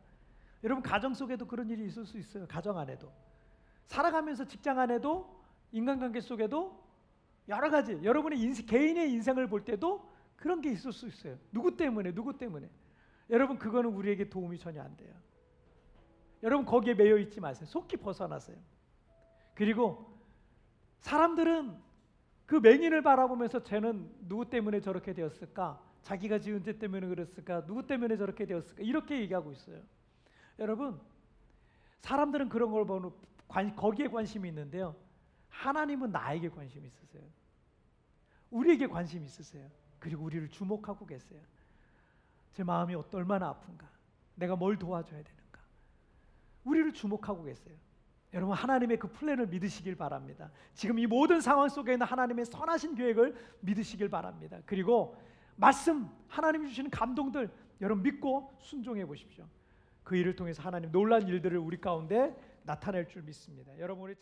여러분 0.63 0.83
가정 0.83 1.15
속에도 1.15 1.47
그런 1.47 1.69
일이 1.71 1.87
있을 1.87 2.07
수 2.07 2.19
있어요. 2.19 2.47
가정 2.47 2.79
안에도. 2.79 3.13
살아가면서 3.87 4.47
직장 4.47 4.79
안에도 4.79 5.41
인간관계 5.73 6.21
속에도 6.21 6.83
여러 7.49 7.71
가지 7.71 8.03
여러분의 8.03 8.41
인생, 8.41 8.67
개인의 8.67 9.11
인생을 9.13 9.49
볼 9.49 9.65
때도 9.65 10.09
그런 10.37 10.61
게 10.61 10.71
있을 10.71 10.93
수 10.93 11.07
있어요. 11.07 11.37
누구 11.53 11.77
때문에 11.77 12.13
누구 12.13 12.37
때문에. 12.37 12.69
여러분 13.29 13.59
그거는 13.59 13.91
우리에게 13.91 14.29
도움이 14.29 14.59
전혀 14.59 14.83
안 14.83 14.97
돼요. 14.97 15.15
여러분 16.43 16.65
거기에 16.65 16.95
매여 16.95 17.19
있지 17.19 17.41
마세요. 17.41 17.67
속히 17.67 17.99
벗어나세요. 17.99 18.57
그리고 19.55 20.11
사람들은 21.01 21.77
그 22.47 22.57
맹인을 22.57 23.03
바라보면서 23.03 23.63
쟤는 23.63 24.11
누구 24.29 24.49
때문에 24.49 24.81
저렇게 24.81 25.13
되었을까? 25.13 25.81
자기가 26.03 26.39
지은 26.39 26.63
죄 26.63 26.79
때문에 26.79 27.07
그랬을까? 27.07 27.65
누구 27.67 27.87
때문에 27.87 28.17
저렇게 28.17 28.47
되었을까? 28.47 28.83
이렇게 28.83 29.21
얘기하고 29.21 29.53
있어요. 29.53 29.81
여러분, 30.59 31.01
사람들은 32.01 32.49
그런 32.49 32.71
걸 32.71 32.87
보는 32.87 33.11
거기에 33.77 34.09
관심이 34.09 34.49
있는데요. 34.49 34.97
하나님은 35.49 36.11
나에게 36.11 36.49
관심이 36.49 36.87
있으세요. 36.87 37.23
우리에게 38.51 38.87
관심이 38.87 39.25
있으세요. 39.25 39.69
그리고 39.99 40.25
우리를 40.25 40.49
주목하고 40.49 41.07
계세요. 41.07 41.41
제 42.53 42.65
마음이 42.65 42.95
얼마나 43.13 43.49
아픈가? 43.51 43.89
내가 44.35 44.57
뭘 44.57 44.79
도와줘야 44.79 45.23
되는가? 45.23 45.61
우리를 46.65 46.93
주목하고 46.93 47.45
계세요. 47.45 47.77
여러분 48.33 48.55
하나님의 48.57 48.99
그 48.99 49.11
플랜을 49.11 49.49
믿으시길 49.49 49.97
바랍니다. 49.97 50.51
지금 50.75 50.99
이 50.99 51.07
모든 51.07 51.41
상황 51.41 51.69
속에 51.69 51.93
있는 51.93 52.07
하나님의 52.07 52.45
선하신 52.47 52.95
계획을 52.95 53.35
믿으시길 53.61 54.09
바랍니다. 54.09 54.59
그리고 54.67 55.17
말씀 55.57 56.09
하나님이 56.29 56.69
주시는 56.69 56.91
감동들 56.91 57.51
여러분 57.81 58.03
믿고 58.03 58.57
순종해 58.61 59.05
보십시오. 59.05 59.47
그 60.05 60.17
일을 60.17 60.37
통해서 60.37 60.63
하나님 60.63 60.91
놀란 60.93 61.27
일들을 61.27 61.59
우리 61.59 61.81
가운데 61.81 62.35
나타낼 62.63 63.09
줄 63.09 63.23
믿습니다. 63.23 63.77
여러분 63.79 64.05
우리 64.05 64.15